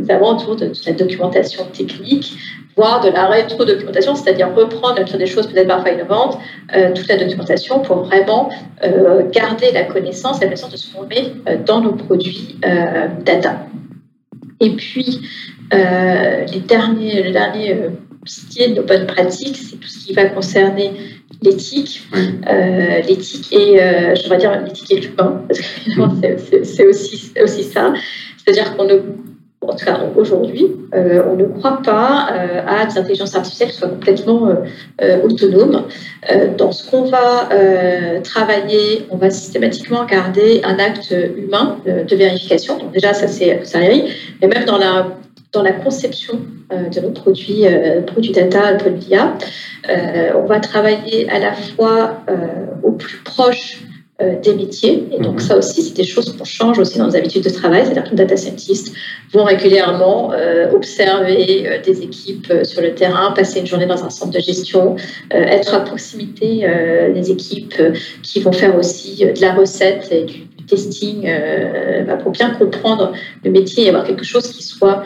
[0.00, 2.36] notamment autour de toute la documentation technique,
[2.76, 6.38] voire de la rétro-documentation, c'est-à-dire reprendre sur des choses peut-être parfois innovantes,
[6.74, 8.50] euh, toute la documentation pour vraiment
[8.82, 12.56] euh, garder la connaissance, la connaissance de qu'on met euh, dans nos produits
[13.24, 13.66] data.
[14.60, 15.20] Et puis,
[15.72, 17.76] les derniers, le dernier
[18.24, 20.92] pilier de nos bonnes pratiques, c'est tout ce qui va concerner
[21.42, 22.02] l'éthique,
[23.06, 27.92] l'éthique et, je vais dire, l'éthique et l'humain, parce que c'est aussi, aussi ça.
[28.38, 29.00] C'est-à-dire qu'on ne
[29.68, 33.76] en tout cas aujourd'hui, euh, on ne croit pas euh, à des intelligences artificielles qui
[33.76, 34.48] soient complètement
[35.02, 35.84] euh, autonomes.
[36.56, 37.48] dans ce qu'on va
[38.22, 42.78] travailler, on va systématiquement garder un acte humain de vérification.
[42.78, 44.04] Donc déjà, ça c'est arrive.
[44.40, 45.08] mais même dans la
[45.52, 47.64] dans la conception de nos produits,
[48.06, 49.34] produits data, Polia,
[50.34, 52.24] on va travailler à la fois
[52.82, 53.83] au plus proche
[54.20, 55.08] des métiers.
[55.10, 55.40] Et donc, mhm.
[55.40, 57.82] ça aussi, c'est des choses qu'on change aussi dans nos habitudes de travail.
[57.84, 58.94] C'est-à-dire que les data scientists
[59.32, 60.32] vont régulièrement
[60.72, 64.94] observer des équipes sur le terrain, passer une journée dans un centre de gestion,
[65.32, 66.64] être à proximité
[67.12, 67.74] des équipes
[68.22, 71.28] qui vont faire aussi de la recette et du, testing
[72.06, 75.02] bah, pour bien comprendre le métier et avoir quelque chose qui soit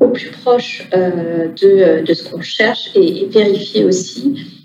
[0.00, 4.55] au plus proche euh, de, de, ce qu'on cherche et, vérifier aussi euh,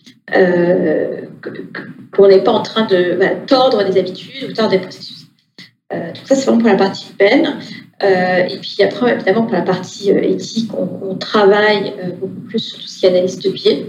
[2.13, 5.27] qu'on n'est pas en train de bah, tordre des habitudes ou tordre des processus.
[5.93, 7.57] Euh, donc ça, c'est vraiment pour la partie peine.
[8.01, 12.99] et puis après, évidemment, pour la partie éthique, on, travaille beaucoup plus sur tout ce
[12.99, 13.85] qui est analyse de biais.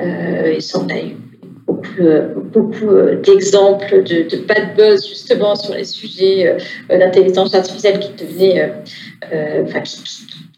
[0.00, 1.16] et ça, on a eu
[1.66, 2.02] beaucoup,
[2.52, 6.56] beaucoup d'exemples de, bad buzz justement sur les sujets
[6.90, 8.72] d'intelligence artificielle qui devenaient,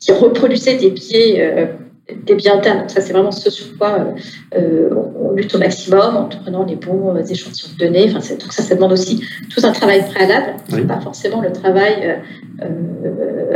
[0.00, 1.66] qui, reproduisait des biais, euh,
[2.14, 2.80] des biais internes.
[2.80, 4.04] Donc ça, c'est vraiment ce sur quoi euh,
[4.56, 4.90] euh,
[5.20, 8.06] on, lutte au maximum en prenant les bons échantillons de données.
[8.08, 10.54] Enfin, donc ça, ça demande aussi tout un travail préalable,
[10.86, 12.16] pas forcément le travail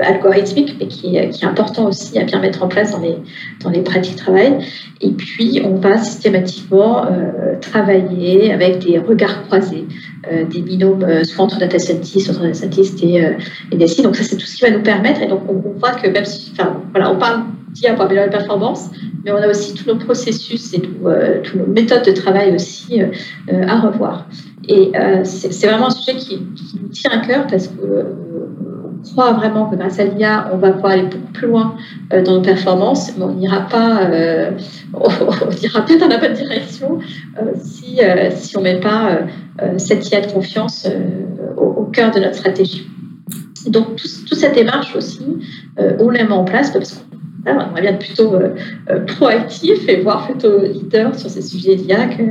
[0.03, 3.17] algorithmique, mais qui, qui, est important aussi à bien mettre en place dans les,
[3.63, 4.59] dans les pratiques de travail.
[5.01, 7.07] Et puis, on va systématiquement
[7.63, 9.87] travailler avec des regards croisés.
[10.51, 13.25] des binômes, soit entre data scientists, entre data scientists et,
[13.73, 15.23] et des Donc ça, c'est tout ce qui va nous permettre.
[15.23, 17.45] Et donc, on, on voit que même si, enfin, voilà, on parle
[17.95, 18.91] pour améliorer la performance,
[19.25, 23.03] mais on a aussi tous nos processus et euh, toutes nos méthodes de travail aussi
[23.03, 23.07] euh,
[23.53, 24.27] euh, à revoir.
[24.69, 24.93] Et
[25.25, 26.39] c'est vraiment un sujet qui,
[26.81, 28.05] nous tient à cœur parce que
[29.03, 31.75] on croit vraiment que grâce à l'IA, on va pouvoir aller beaucoup plus loin
[32.11, 34.03] dans nos performances, mais on n'ira pas,
[34.95, 36.99] on n'ira pas dans la bonne direction
[37.61, 37.99] si,
[38.37, 39.19] si on ne met pas
[39.79, 40.87] cette IA de confiance
[41.57, 42.87] au, cœur de notre stratégie.
[43.67, 45.27] Donc, toute cette démarche aussi,
[45.99, 47.10] on la met en place parce qu'on
[47.47, 48.55] on aimerait bien être plutôt euh,
[48.91, 52.23] euh, proactif et voir plutôt leader sur ces sujets d'IA que,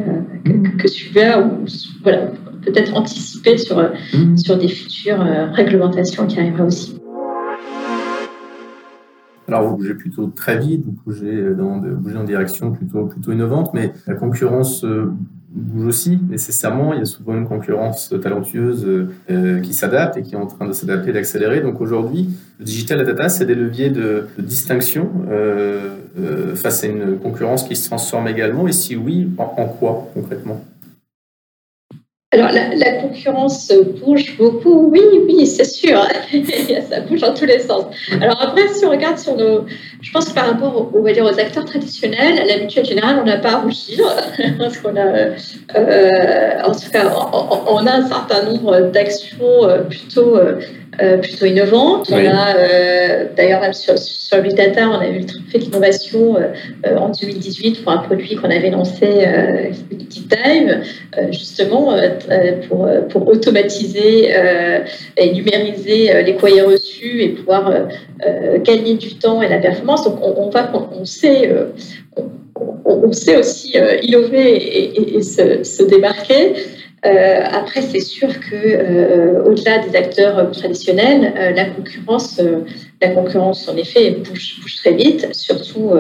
[0.46, 1.66] que, que, suiveur ou
[2.04, 2.28] voilà,
[2.62, 4.38] peut-être anticiper sur, euh, mm.
[4.38, 5.20] sur des futures
[5.54, 6.96] réglementations qui arriveraient aussi.
[9.48, 13.32] Alors, vous bougez plutôt très vite, vous bougez, dans, vous bougez en direction plutôt, plutôt
[13.32, 14.86] innovante, mais la concurrence
[15.52, 16.94] bouge aussi nécessairement.
[16.94, 18.86] Il y a souvent une concurrence talentueuse
[19.30, 21.62] euh, qui s'adapte et qui est en train de s'adapter, d'accélérer.
[21.62, 26.84] Donc aujourd'hui, le digital et la data, c'est des leviers de, distinction euh, euh, face
[26.84, 28.68] à une concurrence qui se transforme également.
[28.68, 30.64] Et si oui, en quoi concrètement?
[32.32, 33.74] Alors, la, concurrence
[34.06, 36.00] bouge beaucoup, oui, oui, c'est sûr.
[36.90, 37.86] ça bouge dans tous les sens.
[38.22, 39.66] Alors après, si on regarde sur nos...
[40.00, 43.18] Je pense que par rapport on va dire, aux acteurs traditionnels, à la mutuelle générale,
[43.20, 44.06] on n'a pas à rougir.
[44.60, 45.34] parce qu'on a...
[45.76, 47.12] Euh, en tout cas,
[47.68, 50.38] on, a un certain nombre d'actions euh, plutôt...
[51.02, 52.10] Euh, plutôt innovantes.
[52.12, 52.54] On a,
[53.36, 56.38] d'ailleurs, même sur, sur Big Data, on a eu le fait d'innovation
[56.86, 60.82] en 2018 pour un produit qu'on avait lancé, euh, Deep Time,
[61.32, 61.94] justement,
[62.30, 64.80] euh, pour, euh, pour automatiser euh,
[65.18, 67.74] et numériser les courriers reçus et pouvoir
[68.64, 70.04] gagner du temps et la performance.
[70.04, 71.50] Donc on, va, on sait,
[72.86, 76.54] on, sait aussi innover et, se, démarquer.
[77.04, 82.42] Après, c'est sûr que au-delà des acteurs traditionnels, la concurrence,
[83.02, 85.92] la concurrence en effet bouge, très vite, surtout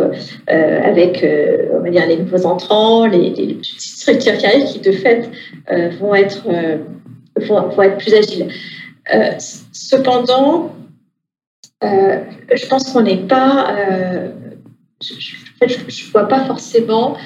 [0.48, 1.26] avec,
[1.74, 5.30] on va dire, les nouveaux entrants, les, petites structures qui arrivent, qui de fait
[5.72, 6.78] euh, vont, être, euh,
[7.48, 8.48] vont, être plus agiles.
[9.14, 9.32] Euh,
[9.72, 10.74] cependant,
[11.82, 13.76] je pense qu'on n'est pas.
[15.02, 17.18] Je ne vois pas forcément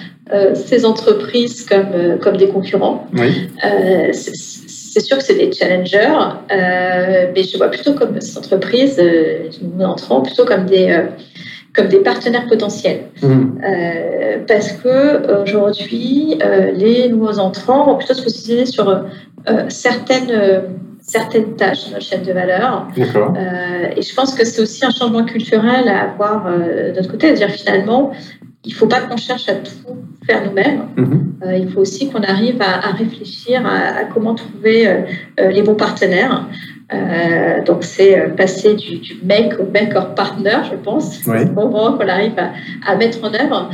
[0.53, 3.07] ces entreprises comme, comme des concurrents.
[4.11, 6.17] c'est sûr que c'est des challengers,
[6.49, 9.01] mais je vois plutôt comme ces entreprises,
[9.61, 11.07] nous entrons plutôt comme des,
[11.73, 13.05] comme des partenaires potentiels.
[13.21, 13.27] Mmh.
[13.27, 19.01] Euh, parce que aujourd'hui, euh, les nouveaux entrants vont plutôt se positionner sur euh,
[19.69, 20.31] certaines,
[21.13, 22.87] certaines tâches de notre chaîne de valeur.
[22.95, 27.55] et je pense que c'est aussi un changement culturel à avoir de notre côté, c'est-à-dire
[27.55, 28.11] finalement,
[28.65, 29.95] il ne faut pas qu'on cherche à tout
[30.25, 30.83] faire nous-mêmes.
[30.95, 31.53] Mmh.
[31.57, 35.03] il faut aussi qu'on arrive à, réfléchir à, à, comment trouver
[35.37, 36.47] les bons partenaires.
[36.93, 41.19] Euh, donc, c'est euh, passer du, du, make au maker partner, je pense.
[41.21, 42.33] C'est le moment qu'on arrive
[42.85, 43.69] à, mettre en œuvre.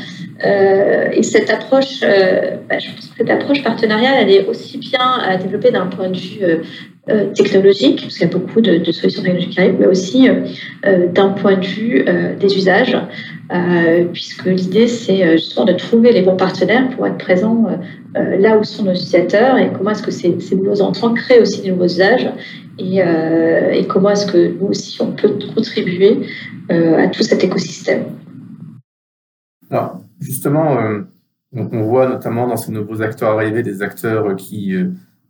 [0.46, 5.20] Euh, et cette approche, bah, je pense que cette approche partenariale, elle est aussi bien
[5.28, 6.42] à développer d'un point de vue
[7.36, 10.28] technologique, parce qu'il y a beaucoup de, solutions technologiques qui arrivent, mais aussi
[11.14, 12.06] d'un point de vue
[12.40, 12.98] des usages.
[14.14, 17.68] puisque l'idée, c'est justement de trouver les bons partenaires pour être présents
[18.16, 21.72] là où sont nos utilisateurs et comment est-ce que ces, nouveaux entrants créent aussi des
[21.72, 22.30] nouveaux usages
[22.82, 26.26] euh, et, comment est-ce que nous aussi on peut contribuer
[26.72, 28.06] euh, à tout cet écosystème.
[29.70, 31.02] Alors justement, euh,
[31.54, 34.76] on, voit notamment dans ces nouveaux acteurs arrivés des acteurs qui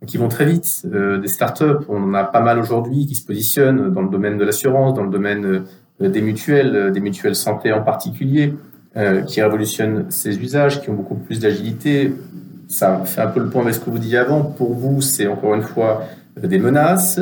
[0.07, 0.85] qui vont très vite.
[0.85, 4.45] des startups, on en a pas mal aujourd'hui qui se positionnent dans le domaine de
[4.45, 5.63] l'assurance, dans le domaine
[5.99, 8.53] des mutuelles, des mutuelles santé en particulier,
[9.27, 12.13] qui révolutionnent ces usages, qui ont beaucoup plus d'agilité.
[12.67, 14.41] Ça fait un peu le point avec ce que vous disiez avant.
[14.43, 16.05] Pour vous, c'est encore une fois
[16.41, 17.19] des menaces,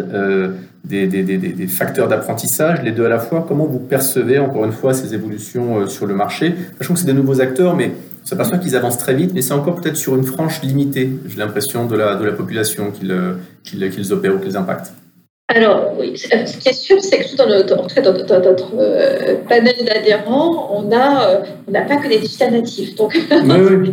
[0.84, 3.46] des, des, des, des facteurs d'apprentissage, les deux à la fois.
[3.48, 6.56] Comment vous percevez, encore une fois, ces évolutions euh, sur le marché?
[6.78, 7.92] Sachant que c'est des nouveaux acteurs, mais
[8.28, 11.38] on s'aperçoit qu'ils avancent très vite, mais c'est encore peut-être sur une frange limitée, j'ai
[11.38, 14.92] l'impression, de la, de la population qu'ils euh, qu'ils opèrent ou qu'ils impactent.
[15.50, 20.70] Alors, oui, ce qui est sûr, c'est que dans notre, dans notre euh, panel d'adhérents,
[20.74, 22.96] on n'a euh, on n'a pas que des digital natifs.
[22.96, 23.92] Donc, oui, oui.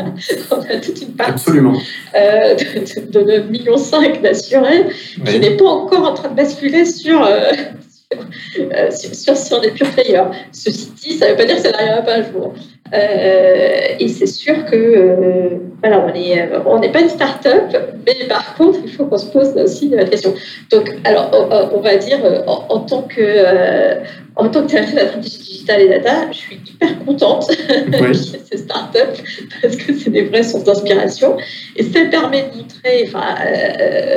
[0.51, 1.74] on a toute une partie Absolument.
[2.16, 3.76] Euh, de, de, 9,5 millions
[4.20, 4.87] d'assurés
[5.24, 7.24] qui n'est pas encore en train de basculer sur,
[8.91, 10.30] sur, sur, les pure players.
[10.51, 12.53] Ceci dit, ça ne veut pas dire que ça n'arrivera pas un jour.
[12.93, 15.49] Euh, et c'est sûr que euh,
[15.82, 17.74] voilà, on n'est on n'est pas une start-up,
[18.07, 20.35] mais par contre, il faut qu'on se pose aussi la question.
[20.70, 21.30] Donc, alors,
[21.72, 24.01] on, va dire, en, tant que, euh,
[24.37, 28.12] en tant que directrice de la stratégie digitale et data, je suis hyper contente oui.
[28.12, 29.16] qu'il y ait ces start-up
[29.62, 31.39] parce que c'est des vraies sources d'inspiration.
[31.76, 33.35] Et ça permet de montrer, enfin,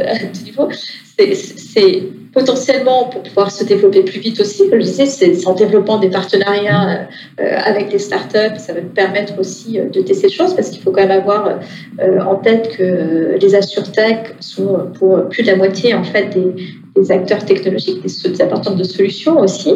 [0.07, 0.69] à tout niveau,
[1.17, 2.03] c'est
[2.37, 4.69] potentiellement pour pouvoir se développer plus vite aussi.
[4.69, 7.07] Comme je disais, c'est en développant des partenariats
[7.39, 10.69] euh, avec des startups, ça va nous permettre aussi euh, de tester des choses parce
[10.69, 11.57] qu'il faut quand même avoir
[11.99, 17.11] euh, en tête que les assurtech sont pour plus de la moitié en fait des,
[17.11, 19.75] acteurs technologiques, des, apporteurs de solutions aussi.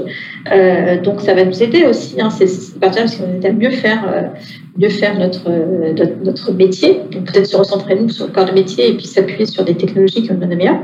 [1.03, 2.47] donc ça va nous aider aussi, hein, ces,
[2.80, 4.32] partenariats, parce qu'on aide à mieux faire
[4.78, 5.49] mieux faire notre,
[6.24, 9.45] notre, métier, donc peut-être se recentrer nous sur le corps de métier et puis s'appuyer
[9.45, 10.80] sur des technologies qui ont donné meilleur.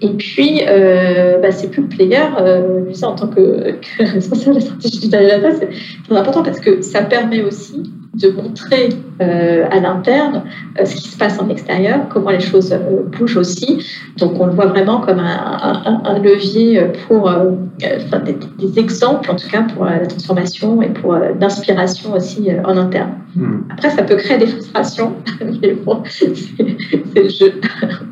[0.00, 4.60] Et puis, euh, bah, c'est plus le player, euh, en tant que, que responsable de
[4.60, 7.82] la stratégie du data, c'est important parce que ça permet aussi
[8.14, 8.90] de montrer
[9.20, 10.44] euh, à l'interne
[10.78, 13.84] euh, ce qui se passe en extérieur, comment les choses euh, bougent aussi.
[14.18, 19.30] Donc on le voit vraiment comme un, un, un levier pour, enfin, des, des, exemples
[19.30, 23.14] en tout cas pour la transformation et pour l'inspiration aussi en interne.
[23.34, 23.62] Hmm.
[23.70, 25.14] Après, ça peut créer des frustrations,
[25.62, 27.60] mais bon, c'est le jeu.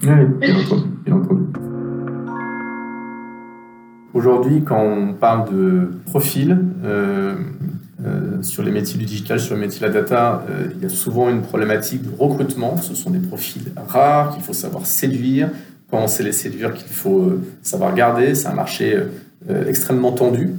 [0.02, 0.82] Oui, bien entendu.
[1.04, 1.42] Bien entendu.
[4.14, 6.58] Aujourd'hui, quand on parle de profil,
[8.04, 10.86] euh, sur les métiers du digital, sur les métiers de la data, euh, il y
[10.86, 12.76] a souvent une problématique de recrutement.
[12.76, 15.50] Ce sont des profils rares qu'il faut savoir séduire.
[15.90, 18.34] Quand on sait les séduire, qu'il faut euh, savoir garder?
[18.34, 18.98] C'est un marché
[19.66, 20.50] extrêmement tendu.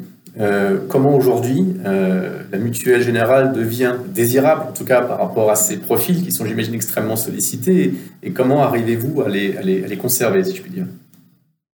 [0.89, 6.21] comment aujourd'hui la mutuelle générale devient désirable, en tout cas par rapport à ces profils
[6.21, 10.43] qui sont, j'imagine, extrêmement sollicités, et, comment arrivez-vous à les, à les, à les conserver,
[10.43, 10.85] si je puis dire?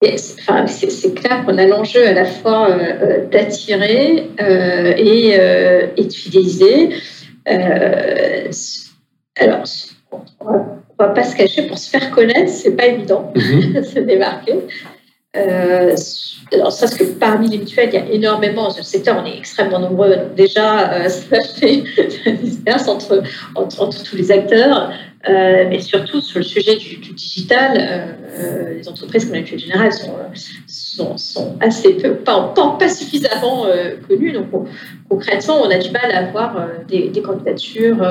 [0.04, 5.88] Enfin, c'est clair qu'on a l'enjeu à la fois euh, euh d'attirer euh, et, euh,
[5.98, 6.90] et, de fidéliser.
[9.40, 9.64] Alors,
[10.12, 10.18] on
[10.50, 10.56] ne
[11.00, 13.74] va pas se cacher, pour se faire connaître, c'est pas évident mm -hmm.
[13.78, 14.56] de se démarquer.
[16.54, 19.26] Alors, ça, parce que parmi les mutuelles, il y a énormément, dans ce secteur, on
[19.26, 20.16] est extrêmement nombreux.
[20.16, 21.84] Donc déjà, ça fait
[22.26, 23.24] une entre,
[23.56, 24.92] entre, entre, tous les acteurs.
[25.30, 30.14] Euh, mais surtout sur le sujet du, digital, euh, les entreprises comme la générale sont,
[30.68, 34.32] sont, sont, assez peu, pas, pas, pas suffisamment euh, connues.
[34.32, 34.66] Donc, on,
[35.10, 38.02] concrètement, on a du mal à avoir euh, des, candidatures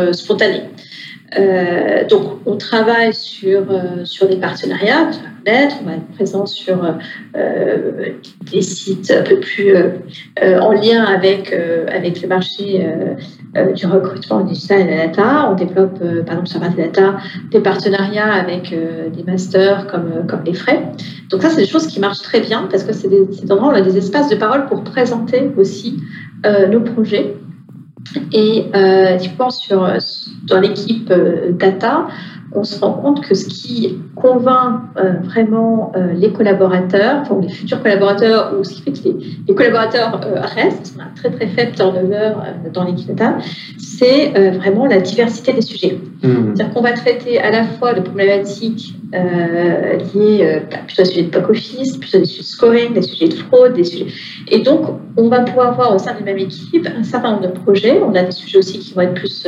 [1.38, 3.64] euh, donc, on travaille sur,
[4.04, 5.10] sur des partenariats,
[5.44, 6.76] on va être présent sur
[8.52, 9.74] des sites un peu plus
[10.40, 11.52] en lien avec,
[11.88, 12.86] avec le marché
[13.74, 15.50] du recrutement digital et de la data.
[15.50, 17.16] On développe, par exemple, sur la data,
[17.50, 20.82] des partenariats avec des masters comme, comme les frais.
[21.30, 23.72] Donc ça, c'est des choses qui marchent très bien parce que c'est des, endroits où
[23.72, 26.00] on a des espaces de parole pour présenter aussi
[26.44, 27.34] euh, nos projets.
[28.32, 29.88] Et euh, typiquement sur,
[30.44, 32.08] dans l'équipe euh, data,
[32.56, 37.50] on se rend compte que ce qui convainc euh, vraiment euh, les collaborateurs, enfin les
[37.50, 41.14] futurs collaborateurs, ou ce qui fait que les, les collaborateurs euh, restent, on a un
[41.14, 42.32] très très faible turnover
[42.72, 43.36] dans l'équipe data,
[43.78, 45.98] c'est vraiment la diversité des sujets.
[46.22, 46.28] Mmh.
[46.54, 51.22] C'est-à-dire qu'on va traiter à la fois de problématiques liées bah, plutôt à des sujets
[51.24, 54.06] de back office, plutôt à des sujets de scoring, des sujets de fraude, des sujets.
[54.48, 54.86] Et donc,
[55.16, 58.00] on va pouvoir avoir au sein de la même équipe un certain nombre de projets.
[58.02, 59.46] On a des sujets aussi qui vont être plus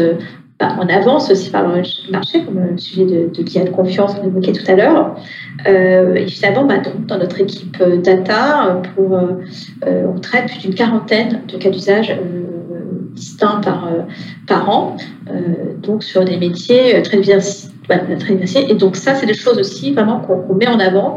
[0.59, 3.71] bah, on avance aussi par le marché, comme le sujet de, de qui a de
[3.71, 5.15] confiance qu'on évoquait tout à l'heure.
[5.69, 10.75] Euh, évidemment, bah, dans, dans, notre équipe euh, data, pour, euh, on traite plus d'une
[10.75, 12.75] quarantaine de cas d'usage euh,
[13.13, 13.89] distincts par,
[14.47, 14.97] par an,
[15.83, 17.75] donc sur des métiers très diversifiés.
[17.89, 18.71] Bah, très diversifiés.
[18.71, 21.17] Et donc ça, c'est des choses aussi vraiment qu'on qu met en avant,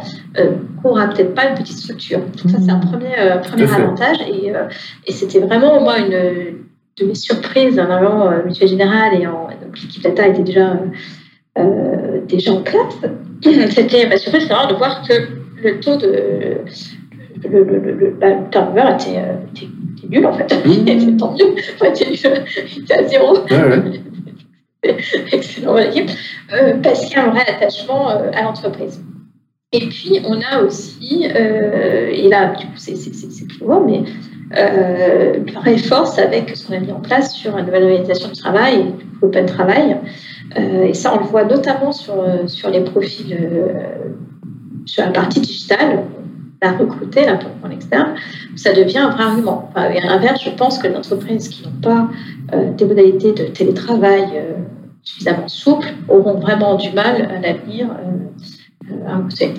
[0.81, 2.19] qu'on n'aura peut-être pas une petite structure.
[2.19, 3.13] Donc ça, c'est un premier,
[3.43, 4.17] premier avantage.
[4.21, 4.53] Et,
[5.05, 9.47] et c'était vraiment, moi, une de mes surprises en allant euh, Mutuelle Générale et en,
[9.47, 10.77] donc l'équipe data était déjà,
[11.57, 12.97] euh, déjà en place.
[13.43, 15.13] c'était bah, surpris, c'est de voir que
[15.63, 16.57] le taux de
[17.49, 19.65] le, le, le, bah, le turnover était, euh, était,
[19.97, 20.53] était, nul en fait.
[20.65, 21.17] Mmh.
[21.17, 21.55] tant mieux.
[21.75, 23.37] Enfin, il, était à zéro.
[23.45, 24.01] Ouais, ouais.
[25.31, 26.09] Excellent équipe.
[26.53, 29.01] Euh, parce qu'il y a un vrai attachement euh, à l'entreprise.
[29.71, 32.93] Et puis, on a aussi, euh, et là, du coup, c'est
[33.47, 34.03] plus loin, mais
[34.57, 38.39] euh, leur force avec ce qu'on a mis en place sur une nouvelle organisation du
[38.39, 39.97] travail, l'open travail.
[40.57, 42.15] Euh, et ça, on le voit notamment sur,
[42.47, 44.09] sur les profils, euh,
[44.85, 46.03] sur la partie digitale,
[46.61, 48.13] à recruter là, pour en externe,
[48.55, 49.69] ça devient un vrai argument.
[49.69, 52.09] Enfin, à l'inverse, je pense que les entreprises qui n'ont pas
[52.53, 54.53] euh, des modalités de télétravail euh,
[55.01, 59.53] suffisamment souples auront vraiment du mal à l'avenir euh, à recruter.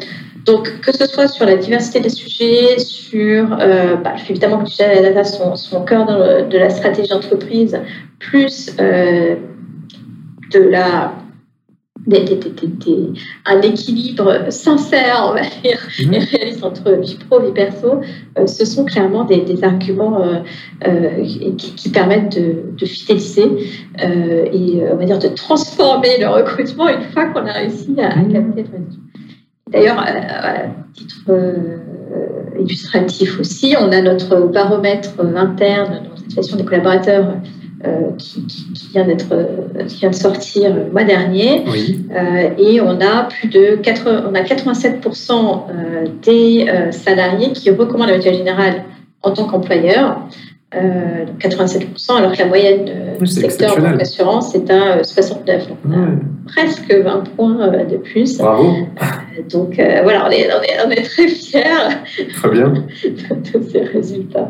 [0.45, 4.77] Donc, que ce soit sur la diversité des sujets, sur euh, bah, évidemment que tu
[4.79, 7.79] la data sont, sont au cœur de, de la stratégie d'entreprise,
[8.19, 9.37] plus euh,
[10.53, 11.13] de la
[12.07, 13.13] des, des, des,
[13.47, 16.15] un équilibre sincère, on va dire, mmh.
[16.15, 18.01] et réaliste entre vie pro et vie perso,
[18.39, 20.41] euh, ce sont clairement des, arguments euh,
[20.87, 21.25] euh,
[21.57, 23.45] qui, qui, permettent de, de fidéliser
[23.99, 28.23] et on va dire de transformer le recrutement une fois qu'on a réussi à, à
[28.25, 29.22] capter le
[29.73, 31.33] D'ailleurs, à titre
[32.59, 37.37] illustratif aussi, on a notre baromètre interne dans la situation des collaborateurs
[37.85, 41.65] euh, qui, qui, qui, vient d'être, euh, qui vient de sortir le mois dernier.
[41.67, 42.07] Oui.
[42.15, 47.71] Euh, et on a plus de 80, on a 87% euh, des euh, salariés qui
[47.71, 48.85] recommandent la mutuelle générale
[49.23, 50.21] en tant qu'employeur.
[50.75, 55.69] 87%, alors que la moyenne du secteur de l'assurance est à 69.
[55.69, 56.13] Donc, on a ouais.
[56.47, 58.39] presque 20 points de plus.
[58.39, 58.73] Bravo.
[59.51, 61.63] donc voilà, on est, on, est, on est très fiers
[62.35, 62.69] très bien.
[62.69, 64.49] de, de ces résultats.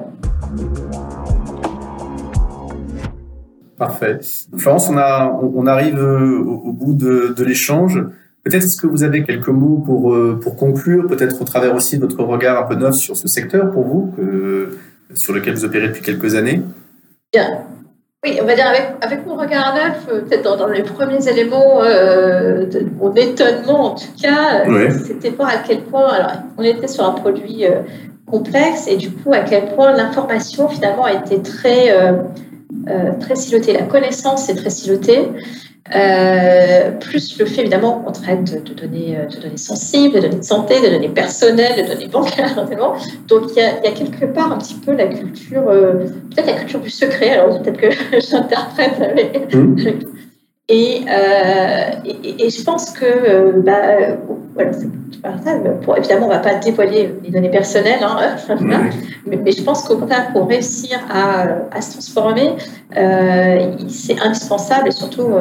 [3.83, 4.21] Parfait.
[4.57, 8.01] Florence, on, a, on, arrive euh, au, au bout de, de l'échange.
[8.45, 11.97] Peut-être est-ce que vous avez quelques mots pour, euh, pour conclure, peut-être au travers aussi
[11.99, 14.79] de votre regard un peu neuf sur ce secteur pour vous, que,
[15.15, 16.63] sur lequel vous opérez depuis quelques années
[17.33, 17.65] Bien.
[18.25, 21.27] Oui, on va dire avec, avec mon regard neuf, euh, peut-être dans, dans, les premiers
[21.29, 24.91] éléments euh, de mon étonnement en tout cas, ouais.
[24.93, 27.81] c'était voir à quel point, alors on était sur un produit euh,
[28.27, 31.91] complexe et du coup à quel point l'information finalement a été très
[32.89, 33.73] euh, très siloté.
[33.75, 35.29] La connaissance est très silotée.
[35.95, 40.39] Euh, plus le fait évidemment qu'on traite de données, euh, de données sensibles, de données
[40.39, 42.67] de santé, de données personnelles, de données bancaires.
[43.29, 46.05] Donc il y, a, il y, a, quelque part un petit peu la culture, euh,
[46.31, 49.77] peut-être la culture du secret, alors peut-être que j'interprète avec, mmh.
[50.69, 51.03] et,
[52.05, 54.17] et, et, je pense que bah,
[54.55, 54.71] voilà,
[55.83, 58.37] pour, évidemment, on ne va pas dévoiler les données personnelles, hein,
[59.27, 62.55] mais, mais, je pense qu'au contraire, pour réussir à, à se transformer,
[63.89, 65.35] c'est indispensable, et surtout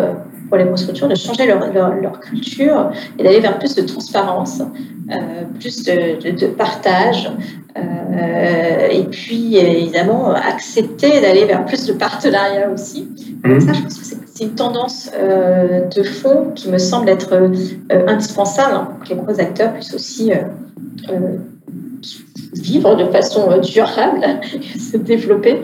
[0.51, 3.83] pour les grosses structures, de changer leur, leur, leur culture et d'aller vers plus de
[3.83, 4.61] transparence,
[5.09, 5.15] euh,
[5.57, 7.31] plus de, de, de partage,
[7.77, 13.07] euh, et puis évidemment accepter d'aller vers plus de partenariat aussi.
[13.45, 13.61] Mmh.
[13.61, 17.49] Ça, je pense que c'est une tendance euh, de fond qui me semble être
[18.07, 20.33] indispensable hein, pour que les gros acteurs puissent aussi
[22.53, 25.61] vivre de façon durable et se développer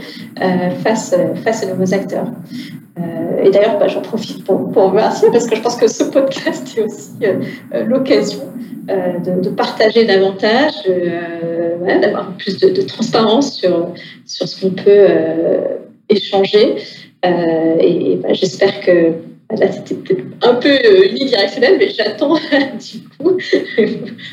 [0.84, 2.28] face, face aux nouveaux acteurs.
[3.44, 6.78] et d'ailleurs, bah, j'en profite pour, pour remercier parce que je pense que ce podcast
[6.78, 7.14] est aussi
[7.86, 8.44] l'occasion
[8.90, 13.90] euh, de, partager davantage, euh, d'avoir plus de, transparence sur,
[14.26, 15.78] sur ce qu'on peut euh,
[16.08, 16.76] échanger.
[17.26, 19.12] et, et bah, j'espère que
[19.52, 22.36] là, c'était peut-être un peu unidirectionnel, mais j'attends
[22.91, 23.38] du coup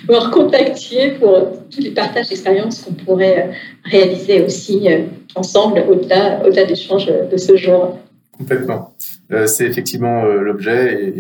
[0.09, 3.51] vous recontacter pour tous les partages d'expériences qu'on pourrait
[3.85, 4.89] réaliser aussi
[5.35, 7.99] ensemble au-delà au, -delà, d'échanges de ce jour.
[8.37, 8.93] Complètement.
[9.33, 11.15] Euh, c'est effectivement euh, l'objet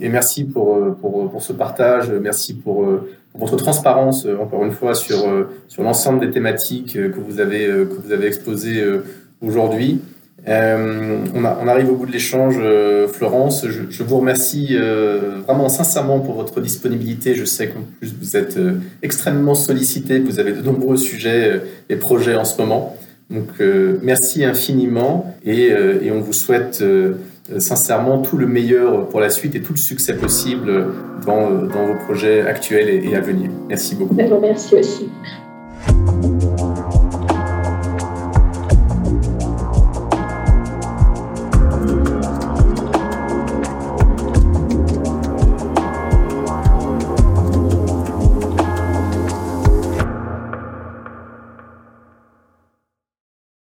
[0.00, 2.86] et, merci pour, euh, pour, pour, ce partage, merci pour,
[3.32, 5.18] pour, votre transparence encore une fois sur,
[5.68, 8.82] sur l'ensemble des thématiques que vous avez, que vous avez exposées
[9.42, 10.00] aujourd'hui.
[10.48, 12.60] Euh, on, arrive au bout de l'échange,
[13.12, 13.66] Florence.
[13.66, 14.76] Je, je, vous remercie
[15.46, 17.34] vraiment sincèrement pour votre disponibilité.
[17.34, 18.58] Je sais qu'en plus vous êtes
[19.02, 22.96] extrêmement sollicité, vous avez de nombreux sujets et projets en ce moment.
[23.30, 27.14] Donc euh, merci infiniment et, euh, on vous souhaite euh,
[27.58, 30.86] sincèrement tout le meilleur pour la suite et tout le succès possible
[31.26, 33.50] dans, vos projets actuels et, et à venir.
[33.68, 34.14] Merci beaucoup.
[34.14, 35.08] Merci aussi.